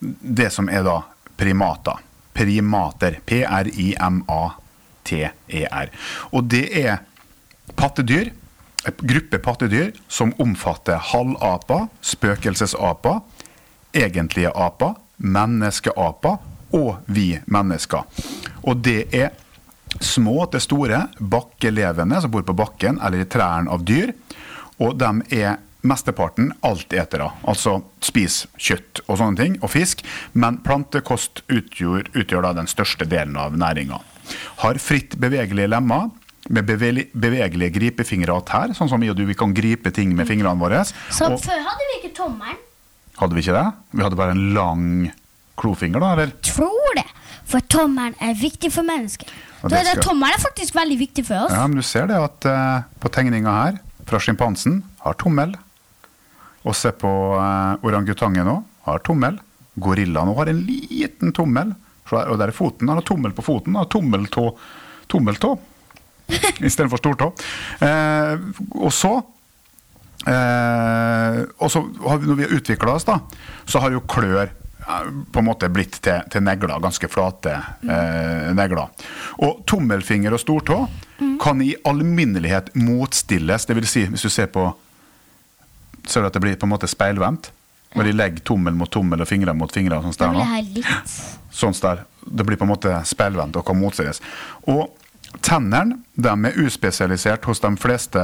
det 0.00 0.52
som 0.54 0.68
er 0.68 0.82
da 0.86 1.00
primater. 1.36 1.98
Primater. 2.38 3.18
P-r-i-m-a-t-e-r. 3.26 3.88
Og 6.30 6.44
det 6.46 6.66
er 6.78 7.02
pattedyr. 7.74 8.30
Gruppe 8.88 9.38
pattedyr 9.42 9.90
som 10.08 10.30
omfatter 10.40 10.96
halvaper, 11.10 11.88
spøkelsesaper, 12.00 13.18
egentlige 13.98 14.52
aper, 14.54 14.94
menneskeaper 15.18 16.38
og 16.78 16.96
vi 17.10 17.40
mennesker. 17.50 18.02
Og 18.62 18.76
det 18.84 19.08
er 19.14 19.30
små 20.04 20.46
til 20.52 20.60
store, 20.62 21.08
bakkelevende 21.18 22.20
som 22.22 22.30
bor 22.32 22.44
på 22.46 22.56
bakken 22.56 23.00
eller 23.02 23.18
i 23.24 23.28
trærne 23.30 23.72
av 23.72 23.84
dyr. 23.86 24.12
Og 24.78 24.98
de 25.00 25.10
er 25.40 25.58
mesteparten 25.86 26.52
altetere, 26.66 27.30
altså 27.46 27.78
spiser 28.02 28.48
kjøtt 28.58 29.00
og 29.06 29.18
sånne 29.20 29.38
ting, 29.38 29.58
og 29.62 29.70
fisk. 29.70 30.02
Men 30.34 30.58
plantekost 30.64 31.44
utgjør, 31.48 32.08
utgjør 32.18 32.42
da 32.48 32.52
den 32.58 32.66
største 32.70 33.06
delen 33.08 33.36
av 33.38 33.54
næringa. 33.58 34.00
Har 34.64 34.80
fritt 34.82 35.16
bevegelige 35.20 35.70
lemmer. 35.70 36.10
Med 36.48 36.64
bevegelige 36.64 37.68
gripefingre 37.74 38.32
og 38.32 38.48
her, 38.48 38.70
sånn 38.72 38.88
som 38.88 39.02
vi 39.02 39.10
og 39.12 39.16
du 39.18 39.26
vi 39.28 39.34
kan 39.36 39.50
gripe 39.52 39.90
ting 39.92 40.14
med 40.16 40.24
fingrene 40.30 40.56
våre. 40.56 40.78
Så 41.12 41.26
Og 41.28 41.42
før 41.42 41.58
hadde 41.60 41.88
vi 41.90 41.96
ikke 42.00 42.14
tommelen. 42.16 42.56
hadde 43.18 43.34
vi 43.36 43.42
ikke 43.42 43.52
det? 43.52 43.72
Vi 43.92 44.02
hadde 44.06 44.16
bare 44.16 44.30
en 44.32 44.54
lang 44.54 45.12
klofinger, 45.60 46.00
da? 46.00 46.12
eller? 46.14 46.32
Tror 46.40 46.94
det. 46.96 47.04
For 47.44 47.60
tommelen 47.68 48.14
er 48.22 48.32
viktig 48.38 48.70
for 48.72 48.82
mennesker. 48.86 49.28
Og 49.62 49.70
det 49.70 49.82
skal- 49.84 50.02
Tommelen 50.02 50.32
er 50.38 50.40
faktisk 50.40 50.74
veldig 50.74 50.98
viktig 50.98 51.26
for 51.26 51.44
oss. 51.44 51.52
Ja, 51.52 51.66
men 51.66 51.76
du 51.76 51.82
ser 51.82 52.06
det 52.06 52.16
at 52.16 52.46
uh, 52.48 52.80
på 53.02 53.10
tegninga 53.12 53.52
her, 53.52 53.78
fra 54.06 54.18
sjimpansen, 54.18 54.84
har 55.04 55.14
tommel. 55.20 55.52
Og 56.68 56.76
se 56.76 56.92
på 56.92 57.10
eh, 57.38 57.86
orangutangen 57.86 58.50
òg, 58.52 58.64
har 58.88 59.04
tommel. 59.06 59.38
Gorillaen 59.78 60.32
òg 60.32 60.42
har 60.42 60.52
en 60.52 60.62
liten 60.66 61.32
tommel. 61.36 61.72
Og 62.08 62.36
der 62.40 62.50
er 62.50 62.56
foten. 62.56 62.88
Han 62.88 63.00
har 63.00 63.08
tommel 63.08 63.34
på 63.36 63.44
foten. 63.44 63.74
Han 63.74 63.84
har 63.84 63.90
tommeltå. 63.92 64.46
Tommeltå 65.08 65.54
istedenfor 66.68 67.00
stortå. 67.00 67.32
Eh, 67.84 68.34
og 68.76 68.92
så 68.92 69.12
eh, 70.28 71.42
og 71.58 71.72
så 71.72 71.84
har 72.04 72.18
vi, 72.20 72.28
Når 72.28 72.38
vi 72.38 72.46
har 72.46 72.56
utvikla 72.58 72.96
oss, 72.96 73.08
da, 73.08 73.20
så 73.64 73.80
har 73.84 73.94
jo 73.94 74.04
klør 74.08 74.44
eh, 74.48 75.12
på 75.32 75.40
en 75.40 75.48
måte 75.48 75.70
blitt 75.72 76.00
til, 76.04 76.20
til 76.32 76.44
negler. 76.44 76.80
Ganske 76.84 77.08
flate 77.12 77.54
eh, 77.84 78.50
negler. 78.56 78.92
Og 79.44 79.64
tommelfinger 79.68 80.36
og 80.36 80.44
stortå 80.44 80.82
kan 81.42 81.62
i 81.64 81.72
alminnelighet 81.88 82.74
motstilles. 82.78 83.66
Det 83.66 83.78
vil 83.78 83.88
si, 83.88 84.04
hvis 84.10 84.28
du 84.28 84.32
ser 84.32 84.52
på 84.52 84.68
Ser 86.08 86.24
du 86.24 86.30
at 86.30 86.36
det 86.36 86.42
blir 86.42 86.56
på 86.56 86.66
en 86.66 86.72
måte 86.72 86.88
speilvendt? 86.90 87.50
Og 87.96 88.04
de 88.04 88.12
legger 88.12 88.44
tommel 88.44 88.76
mot 88.76 88.90
tommel 88.92 89.22
og 89.24 89.28
fingre 89.28 89.54
mot 89.56 89.72
fingre. 89.72 90.00
sånn 90.02 90.16
der 90.18 90.36
Sånn 91.50 91.76
der. 91.80 92.04
Det 92.24 92.44
blir 92.44 92.58
på 92.60 92.66
en 92.66 92.72
måte 92.74 92.92
speilvendt 93.08 93.56
og 93.56 93.64
kan 93.66 93.78
motsides. 93.80 94.20
Og 94.68 94.92
tennene 95.40 96.02
er 96.48 96.60
uspesialisert 96.60 97.48
hos 97.48 97.60
de 97.64 97.70
fleste 97.80 98.20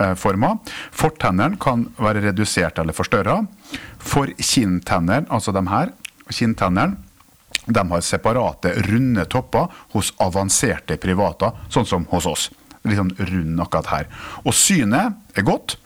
eh, 0.00 0.14
former. 0.14 0.58
Fortennene 0.92 1.56
kan 1.60 1.86
være 1.96 2.26
redusert 2.28 2.78
eller 2.78 2.96
forstørra. 2.96 3.40
For 3.98 4.32
kinntennene, 4.36 5.26
altså 5.32 5.52
de 5.56 5.64
her, 5.70 5.92
kinntennene, 6.28 7.00
de 7.66 7.82
har 7.90 8.04
separate, 8.04 8.74
runde 8.86 9.24
topper 9.32 9.72
hos 9.96 10.12
avanserte 10.22 10.98
privater, 11.02 11.56
sånn 11.72 11.88
som 11.88 12.04
hos 12.12 12.28
oss. 12.30 12.50
Litt 12.86 13.00
sånn 13.00 13.16
rund 13.18 13.62
akkurat 13.64 13.90
her. 13.90 14.06
Og 14.44 14.54
synet 14.54 15.16
er 15.34 15.46
godt, 15.46 15.78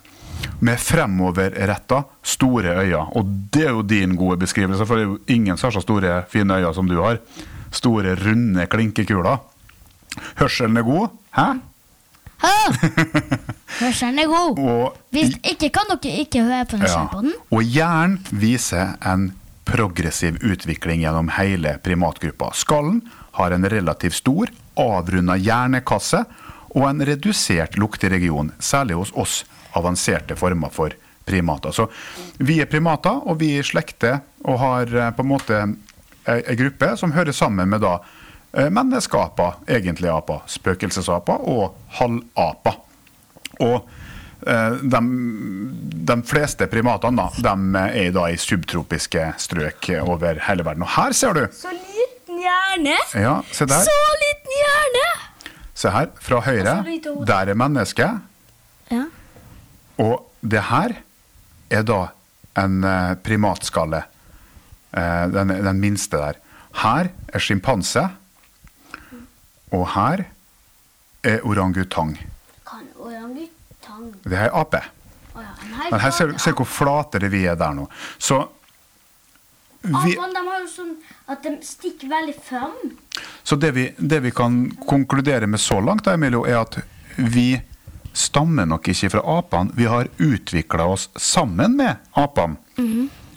med 0.60 0.80
fremoverretta, 0.80 2.02
store 2.22 2.74
øyne. 2.82 3.04
Og 3.16 3.24
det 3.54 3.66
er 3.66 3.70
jo 3.70 3.82
din 3.82 4.16
gode 4.16 4.38
beskrivelse, 4.40 4.86
for 4.86 4.96
det 4.96 5.04
er 5.04 5.08
jo 5.08 5.18
ingen 5.28 5.56
som 5.56 5.68
har 5.68 5.78
så 5.78 5.84
store, 5.84 6.22
fine 6.28 6.58
øyne 6.58 6.74
som 6.74 6.88
du 6.88 7.00
har. 7.02 7.20
Store, 7.72 8.14
runde 8.18 8.66
klinkekuler. 8.66 9.40
Hørselen 10.40 10.76
er 10.76 10.82
god. 10.82 11.08
Hæ? 11.36 11.48
Hæ? 12.42 12.54
Hørselen 13.80 14.18
er 14.18 14.26
god. 14.26 14.58
Og, 14.70 14.96
Hvis 15.10 15.36
ikke 15.44 15.70
kan 15.76 15.92
dere 15.92 16.24
ikke 16.24 16.42
høre 16.44 16.64
på 16.64 16.80
ja, 16.82 17.04
og 17.50 17.62
hjernen 17.62 18.18
viser 18.30 18.96
en 19.06 19.30
progressiv 19.70 20.40
utvikling 20.42 21.04
gjennom 21.04 21.30
hele 21.36 21.76
primatgruppa. 21.84 22.50
Skallen 22.58 23.02
har 23.38 23.54
en 23.54 23.68
relativt 23.70 24.18
stor, 24.18 24.50
avrunda 24.80 25.36
hjernekasse 25.38 26.24
og 26.74 26.86
en 26.88 27.04
redusert 27.06 27.78
lukteregion, 27.78 28.52
særlig 28.58 28.98
hos 28.98 29.12
oss 29.14 29.44
avanserte 29.78 30.36
former 30.36 30.72
for 30.74 30.94
primater. 31.24 31.70
Så 31.70 31.88
vi 32.38 32.60
er 32.60 32.70
primater, 32.70 33.20
og 33.28 33.38
vi 33.40 33.54
er 33.58 33.66
slekter 33.66 34.20
og 34.44 34.58
har 34.62 34.94
eh, 34.96 35.12
på 35.14 35.24
en 35.24 35.30
måte 35.30 35.60
ei 36.30 36.56
gruppe 36.58 36.94
som 37.00 37.14
hører 37.16 37.34
sammen 37.34 37.70
med 37.70 37.82
da 37.84 37.96
eh, 38.52 38.68
menneskeaper, 38.72 39.62
egentlige 39.70 40.12
aper, 40.12 40.44
spøkelsesaper 40.50 41.46
og 41.50 41.76
halvaper. 42.00 42.80
Og 43.60 43.76
eh, 44.46 44.80
de, 44.82 45.02
de 46.10 46.18
fleste 46.28 46.68
primatene 46.72 47.28
da, 47.40 47.46
de 47.50 47.84
er 48.04 48.12
da 48.16 48.26
i 48.30 48.40
subtropiske 48.40 49.30
strøk 49.40 49.92
over 50.02 50.42
hele 50.48 50.66
verden. 50.66 50.86
Og 50.86 50.94
her 50.96 51.16
ser 51.16 51.36
du! 51.36 51.44
Så 51.54 51.72
liten 51.76 52.42
hjerne! 52.42 52.98
Ja, 53.14 53.38
se 53.52 53.68
der. 53.68 53.86
Så 53.86 54.18
liten 54.24 54.58
hjerne! 54.60 55.08
Se 55.80 55.88
her, 55.94 56.10
fra 56.20 56.42
høyre. 56.44 56.76
Der 57.24 57.54
er 57.54 57.56
mennesket. 57.56 58.20
Ja. 58.90 59.06
Og 60.00 60.26
det 60.40 60.62
her 60.70 60.94
er 61.70 61.84
da 61.86 62.00
en 62.60 62.80
eh, 62.84 63.14
primatskalle. 63.22 64.02
Eh, 64.96 65.26
Den, 65.34 65.52
den 65.64 65.80
minste 65.80 66.16
der. 66.18 66.38
Her 66.82 67.10
er 67.28 67.42
sjimpanse. 67.42 68.06
Og 69.70 69.84
her 69.94 70.24
er 71.22 71.44
orangutang. 71.46 72.16
Orangutang 72.98 74.14
Det 74.24 74.36
her 74.38 74.48
er 74.48 74.56
ape. 74.60 74.80
Ja, 75.34 75.44
en 75.62 75.76
Men 75.92 76.00
her 76.00 76.10
ser, 76.10 76.32
ser 76.38 76.56
hvor 76.58 76.66
flate 76.66 77.20
det 77.22 77.30
vi 77.32 77.44
er 77.46 77.54
der 77.60 77.76
nå. 77.76 77.86
Så 78.18 78.40
vi, 79.82 79.94
Apene 79.94 80.34
de 80.36 80.40
har 80.48 80.58
jo 80.60 80.66
sånn 80.68 80.90
at 81.32 81.44
de 81.46 81.52
stikker 81.64 82.10
veldig 82.10 82.34
fram. 82.44 82.74
så 83.42 83.56
det, 83.56 83.70
vi, 83.72 83.86
det 83.96 84.18
vi 84.26 84.32
kan 84.34 84.58
konkludere 84.86 85.46
med 85.48 85.60
så 85.62 85.78
langt, 85.80 86.04
da, 86.04 86.12
Emilio, 86.18 86.42
er 86.44 86.58
at 86.60 86.76
vi 87.16 87.54
stammer 88.12 88.66
nok 88.66 88.88
ikke 88.90 89.10
fra 89.14 89.22
apene. 89.38 89.74
Vi 89.76 89.86
har 89.90 90.10
utvikla 90.18 90.86
oss 90.94 91.08
sammen 91.16 91.76
med 91.76 91.96
apene. 92.12 92.56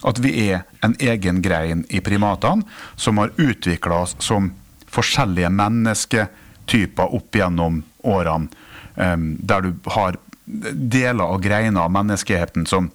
At 0.04 0.20
vi 0.20 0.34
er 0.50 0.66
en 0.84 0.96
egen 1.00 1.42
grein 1.42 1.86
i 1.90 2.02
primatene 2.04 2.66
som 2.96 3.22
har 3.22 3.32
utvikla 3.40 4.02
oss 4.04 4.16
som 4.20 4.52
forskjellige 4.94 5.50
mennesketyper 5.50 7.16
opp 7.16 7.36
gjennom 7.36 7.84
årene. 8.04 8.52
Um, 8.96 9.38
der 9.42 9.62
du 9.66 9.90
har 9.96 10.20
deler 10.46 11.24
av 11.24 11.40
greiner 11.42 11.88
av 11.88 11.94
menneskeheten 11.96 12.68
som 12.70 12.92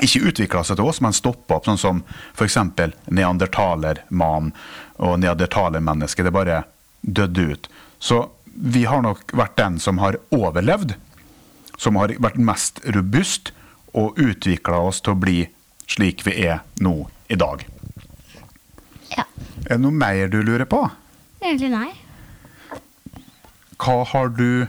ikke 0.00 0.22
utvikla 0.30 0.62
seg 0.64 0.78
til 0.78 0.88
oss, 0.90 1.00
men 1.00 1.14
stoppa 1.16 1.58
opp, 1.58 1.68
sånn 1.68 1.80
som 1.80 2.02
f.eks. 2.34 2.56
neandertalermannen 3.10 4.52
og 5.00 5.16
neandertalermennesket. 5.22 6.26
Det 6.26 6.34
bare 6.34 6.62
døde 7.00 7.46
ut. 7.52 7.70
Så 7.98 8.22
vi 8.54 8.84
har 8.88 9.02
nok 9.04 9.32
vært 9.36 9.58
den 9.60 9.78
som 9.82 10.00
har 10.02 10.18
overlevd, 10.34 10.94
som 11.80 11.96
har 11.96 12.12
vært 12.20 12.40
mest 12.40 12.82
robust 12.96 13.54
og 13.96 14.18
utvikla 14.20 14.82
oss 14.90 15.00
til 15.00 15.14
å 15.14 15.20
bli 15.20 15.38
slik 15.90 16.22
vi 16.26 16.36
er 16.44 16.60
nå 16.84 16.94
i 17.30 17.38
dag. 17.40 17.64
ja. 19.16 19.24
Er 19.66 19.78
det 19.78 19.82
noe 19.82 19.94
mer 19.94 20.28
du 20.30 20.40
lurer 20.42 20.68
på? 20.68 20.82
Egentlig 21.40 21.70
nei. 21.72 21.88
Hva 23.80 24.04
har 24.12 24.28
du 24.36 24.68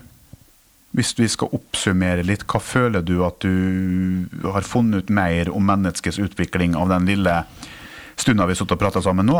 Hvis 0.92 1.14
vi 1.16 1.24
skal 1.32 1.54
oppsummere 1.56 2.24
litt, 2.28 2.42
hva 2.52 2.60
føler 2.60 3.00
du 3.00 3.22
at 3.24 3.40
du 3.40 4.26
har 4.44 4.66
funnet 4.68 5.06
ut 5.06 5.14
mer 5.16 5.48
om 5.48 5.64
menneskets 5.64 6.20
utvikling 6.20 6.76
av 6.76 6.90
den 6.92 7.06
lille 7.08 7.36
stunda 8.20 8.44
vi 8.44 8.52
har 8.52 8.60
sittet 8.60 8.76
og 8.76 8.82
prata 8.82 9.00
sammen 9.00 9.30
nå? 9.32 9.38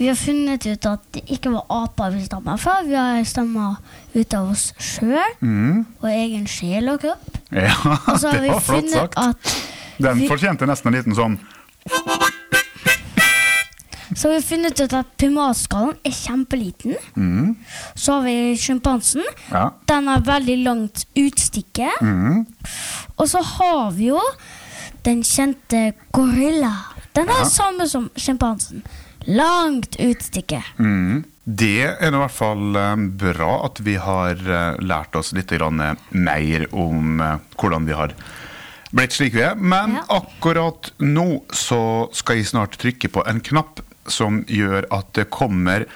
Vi 0.00 0.06
har 0.08 0.16
funnet 0.16 0.64
ut 0.64 0.86
at 0.88 1.02
det 1.12 1.20
ikke 1.34 1.50
var 1.52 1.66
aper 1.84 2.14
vi 2.16 2.22
stammer 2.24 2.56
fra. 2.60 2.78
Vi 2.86 2.94
har 2.96 3.20
stamma 3.28 3.74
ut 4.14 4.34
av 4.38 4.48
oss 4.54 4.70
sjøl 4.80 5.34
og 6.00 6.06
egen 6.08 6.46
sjel 6.48 6.88
og 6.88 7.02
kropp. 7.04 7.36
Ja, 7.52 7.74
Og 8.08 8.16
så 8.16 8.30
har 8.30 8.38
det 8.40 8.46
vi 8.46 8.52
var 8.54 8.64
flott 8.64 8.88
sagt. 8.94 9.18
at 9.20 9.56
Den 10.00 10.22
vi- 10.22 10.28
fortjente 10.30 10.64
nesten 10.70 10.88
en 10.88 10.96
liten 10.96 11.14
sånn 11.18 11.36
Så 14.16 14.26
har 14.28 14.40
vi 14.40 14.42
funnet 14.42 14.80
ut 14.80 14.92
at 14.98 15.10
primatskallen 15.20 15.94
er 16.04 16.10
kjempeliten. 16.16 16.96
Så 17.94 18.16
har 18.16 18.24
vi 18.24 18.56
sjimpansen. 18.58 19.22
Ja. 19.52 19.68
Den 19.86 20.08
har 20.10 20.24
veldig 20.26 20.56
langt 20.64 21.04
utstikke. 21.14 21.92
Og 23.20 23.28
så 23.30 23.38
har 23.52 23.92
vi 23.94 24.08
jo 24.10 24.20
den 25.06 25.22
kjente 25.22 25.92
gorilla. 26.12 26.72
Den 27.14 27.28
er 27.30 27.44
Ja. 27.44 27.48
samme 27.48 27.86
som 27.88 28.10
sjimpansen. 28.16 28.82
Langt 29.26 29.96
utstikke. 30.00 30.62
Mm. 30.78 31.24
Det 31.44 31.82
er 31.88 32.12
i 32.14 32.18
hvert 32.20 32.34
fall 32.34 32.76
eh, 32.78 33.06
bra 33.20 33.52
at 33.66 33.80
vi 33.84 33.96
har 34.00 34.36
eh, 34.38 34.76
lært 34.84 35.16
oss 35.18 35.32
litt 35.36 35.52
eh, 35.52 35.94
mer 36.14 36.66
om 36.76 37.22
hvordan 37.58 37.88
vi 37.88 37.96
har 37.96 38.14
blitt 38.94 39.16
slik 39.16 39.34
vi 39.34 39.42
er. 39.46 39.56
Men 39.56 39.98
Ja. 39.98 40.04
akkurat 40.20 40.92
nå 40.98 41.42
så 41.52 42.08
skal 42.14 42.36
jeg 42.40 42.50
snart 42.52 42.78
trykke 42.78 43.08
på 43.10 43.24
en 43.26 43.40
knapp 43.40 43.80
som 44.10 44.44
gjør 44.48 44.86
at 44.90 45.12
det 45.14 45.28
kommer 45.30 45.86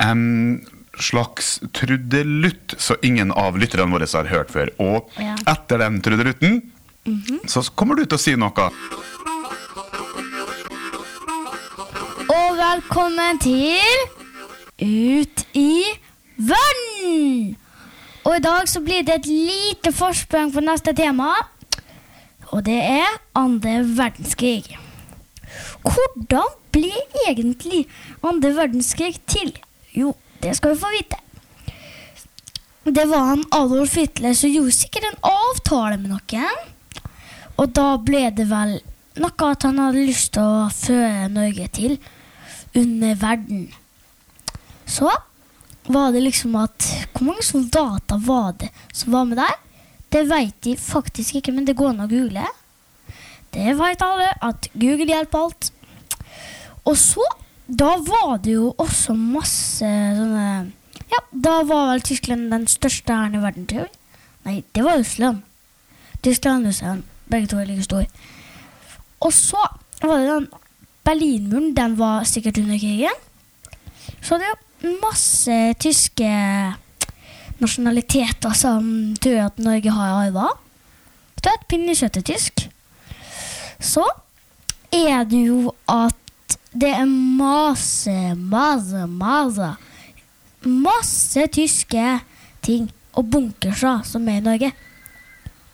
en 0.00 0.66
slags 1.00 1.60
trudelutt 1.76 2.74
så 2.78 2.96
ingen 3.02 3.32
av 3.32 3.56
lytterne 3.60 3.92
våre 3.92 4.08
har 4.10 4.28
hørt 4.28 4.50
før. 4.50 4.68
Og 4.78 5.08
Ja. 5.18 5.36
etter 5.46 5.78
den 5.78 6.00
trudelutten 6.00 6.62
så 7.46 7.62
kommer 7.74 7.96
du 7.96 8.04
til 8.04 8.18
å 8.18 8.20
si 8.20 8.36
noe. 8.36 8.70
Og 12.30 12.50
velkommen 12.54 13.40
til 13.42 14.02
Ut 14.78 15.40
i 15.58 15.82
verden! 16.36 17.56
Og 18.22 18.36
i 18.36 18.42
dag 18.44 18.68
så 18.70 18.82
blir 18.84 19.02
det 19.02 19.16
et 19.16 19.26
lite 19.26 19.90
forsprang 19.90 20.52
på 20.54 20.62
neste 20.62 20.92
tema. 20.94 21.32
Og 22.52 22.62
det 22.68 22.76
er 22.84 23.16
andre 23.34 23.80
verdenskrig. 23.96 24.76
Hvordan 25.82 26.54
ble 26.70 26.92
egentlig 27.24 27.88
andre 28.22 28.52
verdenskrig 28.60 29.16
til? 29.26 29.50
Jo, 29.96 30.14
det 30.44 30.54
skal 30.60 30.76
vi 30.76 30.82
få 30.84 30.92
vite. 30.94 31.18
Det 32.84 33.08
var 33.10 33.26
han 33.32 33.44
Adolf 33.58 33.98
Hitler 33.98 34.38
som 34.38 34.54
gjorde 34.54 34.76
sikkert 34.78 35.10
en 35.10 35.20
avtale 35.32 35.98
med 35.98 36.14
noen. 36.14 36.62
Og 37.58 37.74
da 37.74 37.90
ble 37.98 38.28
det 38.38 38.46
vel 38.54 38.78
noe 39.18 39.50
at 39.50 39.66
han 39.66 39.82
hadde 39.82 40.06
lyst 40.06 40.36
til 40.38 40.46
å 40.46 40.70
føre 40.70 41.26
Norge 41.34 41.66
til 41.74 41.98
under 42.74 43.14
verden. 43.14 43.68
Så 44.86 45.10
var 45.90 46.12
det 46.12 46.22
liksom 46.22 46.54
at 46.56 46.86
Hvor 47.12 47.26
mange 47.26 47.42
soldater 47.42 48.18
var 48.18 48.52
det 48.58 48.70
som 48.92 49.12
var 49.12 49.24
med 49.24 49.38
der? 49.38 49.58
Det 50.10 50.24
vet 50.30 50.54
de 50.64 50.76
faktisk 50.76 51.34
ikke, 51.34 51.52
men 51.52 51.66
det 51.66 51.76
går 51.78 51.92
an 51.92 52.02
å 52.04 52.08
google. 52.10 52.46
Det 53.54 53.74
vet 53.78 54.02
alle, 54.02 54.30
at 54.42 54.68
Google 54.74 55.06
hjelper 55.06 55.44
alt. 55.44 55.70
Og 56.84 56.96
så, 56.98 57.26
da 57.66 57.92
var 58.02 58.40
det 58.42 58.56
jo 58.56 58.72
også 58.78 59.14
masse 59.14 59.86
sånne 59.86 60.72
Ja, 61.10 61.18
da 61.30 61.60
var 61.66 61.88
vel 61.90 62.02
Tyskland 62.06 62.52
den 62.52 62.66
største 62.70 63.14
hæren 63.14 63.34
i 63.34 63.42
verden, 63.42 63.66
tror 63.70 63.86
jeg. 63.86 63.94
Nei, 64.46 64.56
det 64.74 64.84
var 64.86 64.98
Russland. 64.98 65.42
Tyskland 66.22 66.64
og 66.64 66.70
Russland, 66.70 67.02
begge 67.30 67.50
to 67.50 67.58
er 67.58 67.66
like 67.66 67.86
store. 67.86 68.06
Og 69.20 69.32
så 69.34 69.62
var 70.02 70.18
det 70.18 70.28
den 70.30 70.46
Berlinmuren, 71.04 71.74
den 71.74 71.96
var 71.98 72.24
sikkert 72.28 72.58
under 72.58 72.78
krigen. 72.78 73.26
Så 74.20 74.38
det 74.40 74.48
er 74.50 74.96
masse 75.02 75.58
tyske 75.80 76.30
nasjonaliteter 77.60 78.56
som 78.56 79.14
tror 79.20 79.46
at 79.46 79.60
Norge 79.60 79.92
har 79.92 80.16
arva. 80.24 80.48
Det 81.40 81.48
er 81.48 81.58
et 81.58 81.68
pinnekjøtt 81.72 82.20
er. 82.20 82.66
Så 83.80 84.04
er 84.92 85.24
det 85.28 85.44
jo 85.46 85.72
at 85.88 86.16
det 86.70 86.90
er 86.94 87.06
masse, 87.08 88.34
masse, 88.36 89.06
masse 89.06 89.76
Masse 90.60 91.46
tyske 91.48 92.18
ting 92.60 92.90
og 93.16 93.30
bunkerser 93.32 94.02
som 94.04 94.26
er 94.28 94.42
i 94.42 94.44
Norge. 94.44 94.68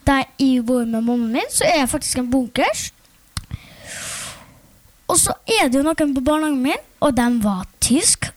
Der 0.06 0.28
jeg 0.38 0.62
bor 0.62 0.84
med 0.84 1.00
mammaen 1.00 1.32
min, 1.32 1.48
så 1.50 1.66
er 1.66 1.80
jeg 1.80 1.88
faktisk 1.90 2.20
en 2.22 2.30
bunkers. 2.30 2.92
Og 5.06 5.18
så 5.20 5.34
er 5.46 5.68
det 5.68 5.78
jo 5.78 5.84
noen 5.86 6.14
på 6.16 6.24
barnehagen 6.24 6.62
min, 6.62 6.82
og 7.00 7.14
de 7.16 7.26
var 7.44 7.66
tysk. 7.80 8.30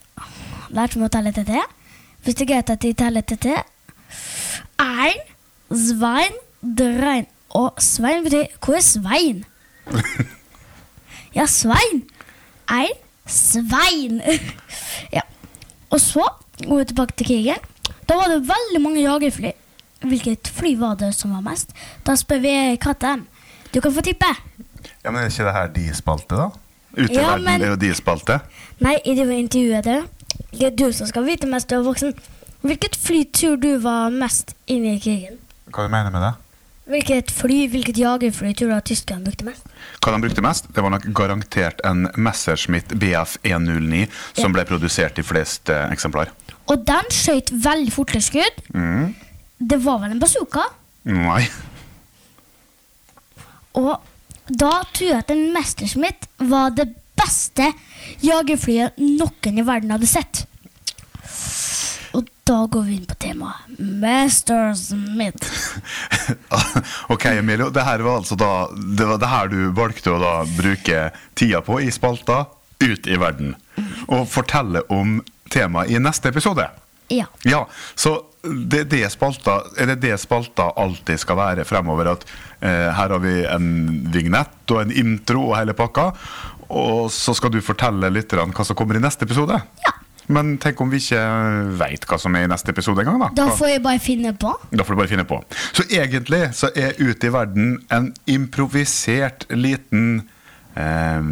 Lærte 0.69 0.99
meg 0.99 1.09
å 1.09 1.13
telle 1.15 1.33
til 1.33 1.47
tre. 1.47 1.63
Hvis 2.23 2.37
det 2.37 2.47
greier 2.49 2.65
at 2.65 2.83
de 2.83 2.93
teller 2.93 3.25
til 3.25 3.39
tre. 3.41 3.61
Ein, 4.79 5.21
Svein, 5.69 6.35
Drein. 6.61 7.27
Og 7.57 7.79
Svein 7.81 8.23
betyr 8.25 8.51
Hvor 8.61 8.77
er 8.77 8.83
Svein? 8.85 9.45
ja, 11.37 11.45
Svein. 11.49 12.03
Ein, 12.69 12.93
Svein. 13.25 14.21
ja. 15.17 15.25
Og 15.89 16.01
så 16.01 16.27
går 16.61 16.83
vi 16.83 16.85
tilbake 16.91 17.17
til 17.17 17.31
krigen. 17.31 17.65
Da 18.09 18.17
var 18.19 18.29
det 18.29 18.45
veldig 18.49 18.81
mange 18.83 19.01
jagerfly. 19.01 19.55
hvilket 19.99 20.47
fly 20.47 20.75
var 20.79 20.95
det 20.95 21.13
som 21.15 21.33
var 21.33 21.41
mest. 21.43 21.73
Da 22.07 22.15
spør 22.15 22.39
vi 22.39 22.53
katten. 22.81 23.27
Du 23.73 23.81
kan 23.81 23.93
få 23.93 24.01
tippe. 24.01 24.29
Ja, 25.03 25.11
Men 25.11 25.23
er 25.23 25.29
ikke 25.29 25.45
det 25.47 25.53
her 25.55 25.67
de 25.67 25.85
spalte, 25.95 26.35
da? 26.35 26.49
Ute 26.97 27.11
i 27.13 27.15
Ja, 27.15 27.27
verden 27.29 27.43
men- 27.45 27.61
er 27.61 27.67
jo 27.67 27.75
de 27.75 27.93
spalte. 27.95 28.39
Nei, 28.79 28.97
i 29.05 29.15
det 29.15 29.27
intervjuet 29.29 29.83
det. 29.83 30.03
Det 30.51 30.63
er 30.63 30.75
du 30.75 30.91
som 30.91 31.07
skal 31.07 31.23
vite 31.25 31.47
mest, 31.47 31.67
du 31.69 31.75
er 31.75 31.83
voksen. 31.83 32.13
Hvilket 32.63 32.95
fly 32.99 33.23
tror 33.31 33.55
du 33.61 33.77
var 33.79 34.09
mest 34.09 34.53
inne 34.67 34.95
i 34.95 34.99
krigen? 34.99 35.37
Hva 35.71 35.83
du 35.85 35.89
mener 35.89 36.09
med 36.11 36.21
det? 36.21 36.33
Hvilket 36.89 37.29
fly, 37.31 37.67
hvilket 37.69 37.97
jagerfly 38.01 38.53
tror 38.57 38.67
du 38.67 38.75
at 38.75 38.85
tyskerne 38.89 39.23
brukte 39.23 39.45
mest? 39.45 39.61
Hva 40.01 40.11
de 40.15 40.21
brukte 40.27 40.41
mest? 40.41 40.67
Det 40.73 40.81
var 40.83 40.89
nok 40.89 41.05
garantert 41.13 41.79
en 41.85 42.09
Messerschmitt 42.17 42.87
Bf 42.99 43.37
109 43.43 44.07
som 44.33 44.51
ble 44.51 44.65
produsert 44.65 45.19
i 45.19 45.21
flest 45.21 45.69
eh, 45.69 45.85
eksemplar. 45.93 46.29
Og 46.67 46.83
den 46.85 47.05
skjøt 47.13 47.51
veldig 47.63 47.93
fortere 47.93 48.21
skudd. 48.21 48.59
Mm. 48.73 49.13
Det 49.61 49.79
var 49.85 49.99
vel 49.99 50.11
en 50.11 50.19
bazooka? 50.19 50.65
Nei. 51.05 51.47
Og 53.79 53.99
da 54.49 54.71
tror 54.93 55.09
jeg 55.09 55.21
at 55.21 55.33
en 55.33 55.49
Messerschmitt 55.53 56.27
var 56.49 56.73
det 56.75 56.89
beste 57.19 57.71
jagerflyet 58.23 58.99
noen 59.01 59.59
i 59.59 59.65
verden 59.65 59.93
hadde 59.93 60.09
sett. 60.09 60.45
Og 62.17 62.27
da 62.47 62.63
går 62.71 62.85
vi 62.87 62.95
inn 62.97 63.07
på 63.09 63.17
temaet 63.21 63.79
Messerschmitt. 63.79 65.45
ok, 67.13 67.25
Emilio. 67.35 67.69
Det 67.73 67.85
her 67.85 68.01
var 68.05 68.21
altså 68.21 68.37
da 68.39 68.69
Det 68.73 69.05
var 69.05 69.21
det 69.21 69.29
her 69.29 69.51
du 69.51 69.59
valgte 69.77 70.15
å 70.15 70.21
da 70.21 70.33
bruke 70.57 71.09
tida 71.37 71.61
på 71.65 71.81
i 71.83 71.91
spalta 71.93 72.45
Ut 72.79 73.07
i 73.11 73.17
verden. 73.19 73.57
Og 74.07 74.23
fortelle 74.31 74.85
om 74.93 75.19
temaet 75.51 75.91
i 75.91 75.99
neste 75.99 76.31
episode. 76.31 76.63
Ja. 77.11 77.25
Ja, 77.43 77.65
så 77.95 78.13
det, 78.43 78.83
det 78.91 79.03
spalta, 79.11 79.59
er 79.77 79.91
det 79.91 79.99
det 80.05 80.17
spalta 80.21 80.69
alltid 80.79 81.19
skal 81.19 81.39
være 81.39 81.65
fremover? 81.67 82.13
At 82.13 82.25
eh, 82.61 82.87
her 82.95 83.15
har 83.15 83.23
vi 83.23 83.41
en 83.43 83.71
vignett 84.13 84.71
og 84.71 84.83
en 84.85 84.93
intro 84.95 85.49
og 85.49 85.57
hele 85.59 85.75
pakka, 85.77 86.11
og 86.69 87.09
så 87.13 87.33
skal 87.37 87.51
du 87.53 87.59
fortelle 87.65 88.11
litt 88.13 88.31
grann 88.31 88.53
hva 88.55 88.65
som 88.67 88.77
kommer 88.77 88.99
i 88.99 89.03
neste 89.03 89.27
episode? 89.27 89.59
Ja. 89.83 89.95
Men 90.29 90.57
tenk 90.61 90.81
om 90.83 90.91
vi 90.91 90.99
ikke 91.01 91.21
veit 91.79 92.03
hva 92.05 92.19
som 92.21 92.35
er 92.37 92.45
i 92.45 92.49
neste 92.51 92.69
episode 92.69 93.01
engang, 93.01 93.17
da? 93.23 93.29
Da 93.33 93.47
får 93.57 93.71
jeg 93.73 93.81
bare 93.85 94.01
finne 94.03 94.33
på. 94.37 94.53
da 94.69 94.85
får 94.85 94.93
du 94.93 95.01
bare 95.01 95.11
finne 95.11 95.25
på. 95.25 95.39
Så 95.73 95.87
egentlig 95.89 96.43
så 96.57 96.69
er 96.77 96.99
Ute 96.99 97.31
i 97.31 97.33
verden 97.33 97.79
en 97.89 98.11
improvisert 98.29 99.47
liten 99.49 100.29
eh, 100.77 101.29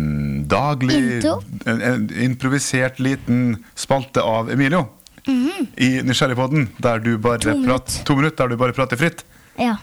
daglig 0.50 0.98
Intro? 0.98 1.38
en, 1.70 1.84
en 1.92 2.08
improvisert 2.26 2.98
liten 2.98 3.60
spalte 3.78 4.26
av 4.26 4.50
Emilio. 4.54 4.88
I 5.28 5.90
Nysgjerrigpodden, 6.08 6.70
der 6.84 7.02
du 7.04 7.18
bare. 7.22 7.40
To 7.44 7.56
prat, 7.66 7.98
to 8.08 8.16
minutter 8.16 8.44
der 8.46 8.54
du 8.56 8.60
bare 8.62 8.76
prater 8.78 9.00
fritt. 9.00 9.26
Ja. 9.60 9.76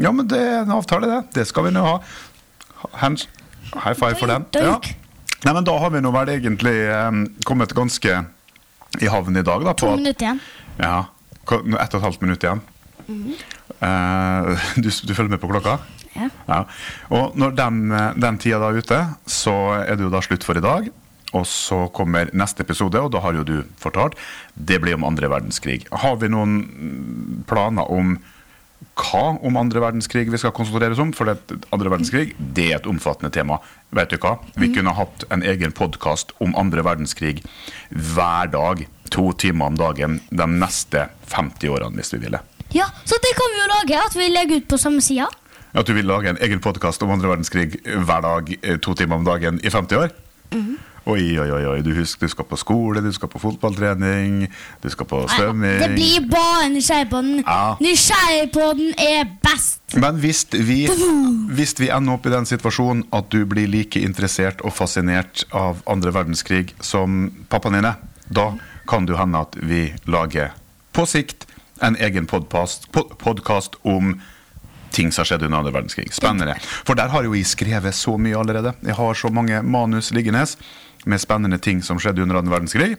Ja, 0.00 0.12
men 0.16 0.26
det 0.30 0.38
er 0.40 0.62
en 0.64 0.72
avtale, 0.72 1.06
det. 1.10 1.20
Det 1.36 1.46
skal 1.50 1.66
vi 1.68 1.74
nå 1.76 1.82
ha. 1.84 1.98
Hands, 3.02 3.26
high 3.74 3.94
five 3.94 4.16
for 4.16 4.30
den. 4.32 4.46
Ja. 4.56 4.78
Nei, 5.44 5.52
men 5.56 5.64
da 5.64 5.76
har 5.80 5.92
vi 5.92 6.00
nå 6.04 6.10
vel 6.14 6.32
egentlig 6.34 6.74
um, 6.88 7.22
kommet 7.48 7.72
ganske 7.76 8.18
i 9.00 9.08
havn 9.12 9.36
i 9.36 9.44
dag, 9.46 9.64
da. 9.64 9.74
To 9.78 9.94
minutter 9.96 10.26
igjen. 10.26 10.40
ja. 10.80 11.00
Ett 11.50 11.94
og 11.94 11.98
et 11.98 12.04
halvt 12.04 12.20
minutt 12.22 12.44
igjen. 12.46 12.60
Eh, 13.80 14.66
du, 14.82 14.88
du 14.90 15.14
følger 15.16 15.32
med 15.32 15.40
på 15.42 15.48
klokka? 15.50 15.78
Ja. 16.14 16.60
Og 17.14 17.36
når 17.38 17.54
den, 17.58 17.80
eh, 17.94 18.10
den 18.20 18.38
tida 18.42 18.60
da 18.62 18.70
er 18.70 18.80
ute, 18.82 18.98
så 19.30 19.54
er 19.80 19.96
det 19.96 20.04
jo 20.06 20.12
da 20.12 20.20
slutt 20.24 20.46
for 20.46 20.58
i 20.58 20.62
dag. 20.64 20.90
Og 21.36 21.46
så 21.46 21.84
kommer 21.94 22.32
neste 22.34 22.64
episode, 22.66 22.98
og 22.98 23.12
da 23.14 23.22
har 23.22 23.36
jo 23.38 23.46
du 23.46 23.56
fortalt. 23.78 24.18
Det 24.54 24.80
blir 24.82 24.98
om 24.98 25.06
andre 25.06 25.30
verdenskrig. 25.30 25.84
Har 26.02 26.18
vi 26.22 26.30
noen 26.32 26.60
mm, 26.66 27.40
planer 27.50 27.90
om 27.90 28.16
hva 29.00 29.36
om 29.44 29.56
andre 29.60 29.80
verdenskrig 29.82 30.26
vi 30.32 30.38
skal 30.40 30.54
konsentrere 30.56 30.96
oss 30.96 31.02
om? 31.02 31.12
For 31.16 31.28
det, 31.28 31.60
andre 31.72 31.92
verdenskrig 31.92 32.34
det 32.38 32.66
er 32.70 32.78
et 32.80 32.88
omfattende 32.90 33.32
tema. 33.34 33.60
Vet 33.96 34.12
du 34.12 34.18
hva? 34.20 34.38
Vi 34.60 34.72
kunne 34.74 34.96
hatt 34.96 35.24
en 35.30 35.44
egen 35.46 35.74
podkast 35.76 36.34
om 36.42 36.56
andre 36.58 36.84
verdenskrig 36.86 37.40
hver 37.90 38.50
dag. 38.52 38.86
To 39.10 39.30
timer 39.34 39.72
om 39.72 39.78
dagen 39.78 40.20
de 40.30 40.46
neste 40.50 41.08
50 41.32 41.72
årene, 41.72 41.98
hvis 41.98 42.12
vi 42.14 42.20
ville. 42.26 42.38
Ja, 42.70 42.86
så 43.02 43.18
det 43.22 43.32
kan 43.34 43.50
vi 43.50 43.58
jo 43.58 43.70
lage, 43.72 44.02
at 44.06 44.14
vi 44.14 44.28
legger 44.30 44.60
ut 44.60 44.68
på 44.70 44.78
samme 44.78 45.02
sida. 45.02 45.26
At 45.74 45.86
du 45.86 45.94
vil 45.94 46.06
lage 46.06 46.30
en 46.30 46.38
egen 46.42 46.62
podkast 46.62 47.02
om 47.02 47.10
andre 47.14 47.30
verdenskrig 47.32 47.80
hver 47.82 48.22
dag 48.22 48.54
eh, 48.60 48.78
to 48.82 48.94
timer 48.98 49.18
om 49.18 49.26
dagen 49.26 49.58
i 49.62 49.70
50 49.70 49.98
år? 49.98 50.14
Oi, 51.10 51.38
oi, 51.42 51.50
oi, 51.50 51.62
oi. 51.66 51.78
Du, 51.82 51.90
husker, 51.96 52.26
du 52.26 52.30
skal 52.30 52.46
på 52.46 52.58
skole, 52.60 53.02
du 53.02 53.10
skal 53.12 53.30
på 53.32 53.40
fotballtrening, 53.42 54.44
du 54.82 54.88
skal 54.92 55.08
på 55.10 55.24
svømming. 55.32 55.80
Det 55.82 55.90
blir 55.96 56.26
bare 56.30 56.68
Nysgjerrigpodden. 56.70 57.42
Ja. 57.42 57.76
Nysgjerrigpodden 57.82 58.94
er 58.94 59.26
best. 59.42 59.80
Men 59.98 60.20
hvis 60.22 60.44
vi, 60.54 60.84
hvis 61.50 61.74
vi 61.80 61.90
ender 61.90 62.14
opp 62.14 62.28
i 62.30 62.34
den 62.34 62.46
situasjonen 62.46 63.08
at 63.16 63.30
du 63.34 63.42
blir 63.50 63.70
like 63.70 63.98
interessert 63.98 64.62
og 64.62 64.76
fascinert 64.76 65.44
av 65.50 65.82
andre 65.90 66.14
verdenskrig 66.14 66.76
som 66.78 67.24
pappaen 67.50 67.80
din 67.80 67.90
er, 67.90 67.98
da 68.30 68.52
kan 68.90 69.06
det 69.06 69.18
hende 69.18 69.42
at 69.42 69.58
vi 69.58 69.88
lager 70.10 70.54
på 70.94 71.06
sikt 71.10 71.48
en 71.82 71.96
egen 71.98 72.26
podkast 72.30 73.80
om 73.82 74.14
ting 74.90 75.12
som 75.12 75.22
har 75.22 75.30
skjedd 75.30 75.46
under 75.46 75.58
andre 75.58 75.72
verdenskrig. 75.74 76.12
Spennende. 76.14 76.56
For 76.86 76.98
der 76.98 77.10
har 77.12 77.26
jo 77.26 77.34
jeg 77.34 77.48
skrevet 77.48 77.96
så 77.96 78.16
mye 78.18 78.38
allerede. 78.38 78.74
Jeg 78.84 78.98
har 78.98 79.18
så 79.18 79.30
mange 79.32 79.62
manus 79.62 80.10
liggende 80.14 80.44
med 81.06 81.20
spennende 81.22 81.58
ting 81.62 81.82
som 81.84 81.98
skjedde 82.00 82.22
under 82.22 82.40
andre 82.40 82.52
verdenskrig. 82.52 82.96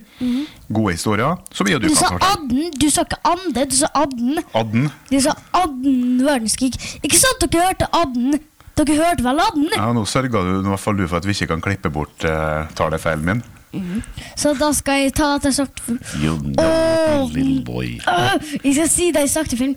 Gode 0.74 0.94
historier 0.96 1.38
som 1.54 1.68
jeg 1.68 1.76
og 1.78 1.84
du 1.84 1.88
Du 1.90 1.96
kan 1.96 2.16
fortelle. 2.16 2.32
Adden, 2.32 2.80
du 2.82 2.88
sa 2.90 3.06
ikke 3.06 3.20
Ande, 3.32 3.66
du 3.70 3.76
sa 3.76 3.90
Adden. 3.96 4.40
Adden. 4.54 4.88
Du 5.12 5.20
sa 5.22 5.36
Adden 5.54 6.24
verdenskrig. 6.26 6.74
Ikke 7.04 7.20
sant 7.20 7.46
dere 7.46 7.68
hørte 7.70 7.90
Adden? 7.94 8.40
Dere 8.80 8.98
hørte 8.98 9.24
vel 9.26 9.42
Adden? 9.44 9.70
Ja, 9.76 9.92
Nå 9.94 10.06
sørger 10.10 10.32
du 10.32 10.54
i 10.62 10.70
hvert 10.72 10.80
fall 10.80 10.98
du 10.98 11.08
for 11.08 11.20
at 11.22 11.28
vi 11.28 11.36
ikke 11.36 11.52
kan 11.54 11.62
klippe 11.62 11.92
bort 11.94 12.26
uh, 12.26 12.66
talefeilen 12.78 13.26
min. 13.28 13.44
Så 14.36 14.52
da 14.60 14.74
skal 14.76 15.06
jeg 15.06 15.14
ta 15.16 15.38
det 15.40 15.54
sagt 15.56 15.80
You 16.20 16.36
know, 16.36 17.28
little 17.32 17.62
boy. 17.64 17.94
Uh, 18.04 18.36
Jeg 18.66 18.74
skal 18.76 18.90
si 18.92 19.12
det 19.16 19.24
i 19.24 19.32
sakte 19.32 19.56
film. 19.60 19.76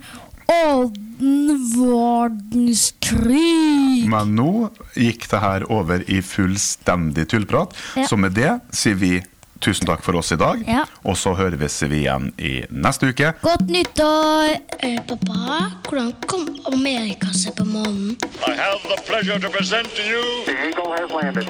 Adden 0.52 1.58
verdenskrig. 1.74 4.08
Men 4.10 4.34
nå 4.36 4.70
gikk 4.96 5.28
det 5.30 5.38
her 5.40 5.64
over 5.72 6.04
i 6.10 6.20
fullstendig 6.22 7.28
tullprat. 7.32 7.74
Ja. 7.96 8.06
Så 8.08 8.16
med 8.20 8.32
det 8.36 8.58
sier 8.74 8.94
vi 9.00 9.22
tusen 9.64 9.86
takk 9.88 10.02
for 10.04 10.14
oss 10.20 10.32
i 10.32 10.36
dag. 10.36 10.60
Ja. 10.68 10.84
Og 11.08 11.16
så 11.16 11.32
høres 11.38 11.78
vi 11.88 11.96
igjen 12.02 12.32
i 12.36 12.64
neste 12.70 13.06
uke. 13.12 13.32
Godt 13.42 13.70
nyttår. 13.72 14.56
Eh, 14.84 14.98
pappa, 15.08 15.70
hvordan 15.88 16.12
kom 16.28 16.44
Amerika 16.72 17.26
seg 17.32 17.54
på 17.56 17.64
månen? 17.68 18.16
I 18.44 18.52
have 18.58 18.80
the 18.84 18.96
pleasure 19.08 19.38
to 19.40 19.48
present 19.50 19.88
to 19.96 20.02
you 20.02 20.20
The 20.44 20.52
Eagle 20.68 20.92
has 20.92 21.10
landed. 21.10 21.48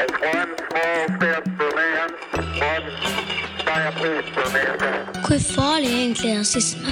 It's 0.00 0.16
one 0.22 0.54
small 0.70 1.04
step 1.18 1.44
for 1.58 1.70
man, 1.76 2.10
one 2.62 2.86
giant 3.66 3.96
leap 4.04 4.24
for 4.34 4.46
mankind. 4.54 5.02
Hvor 5.26 5.38
farlig 5.54 5.90
er 5.90 5.94
egentlig 6.04 6.38
rasisme? 6.38 6.90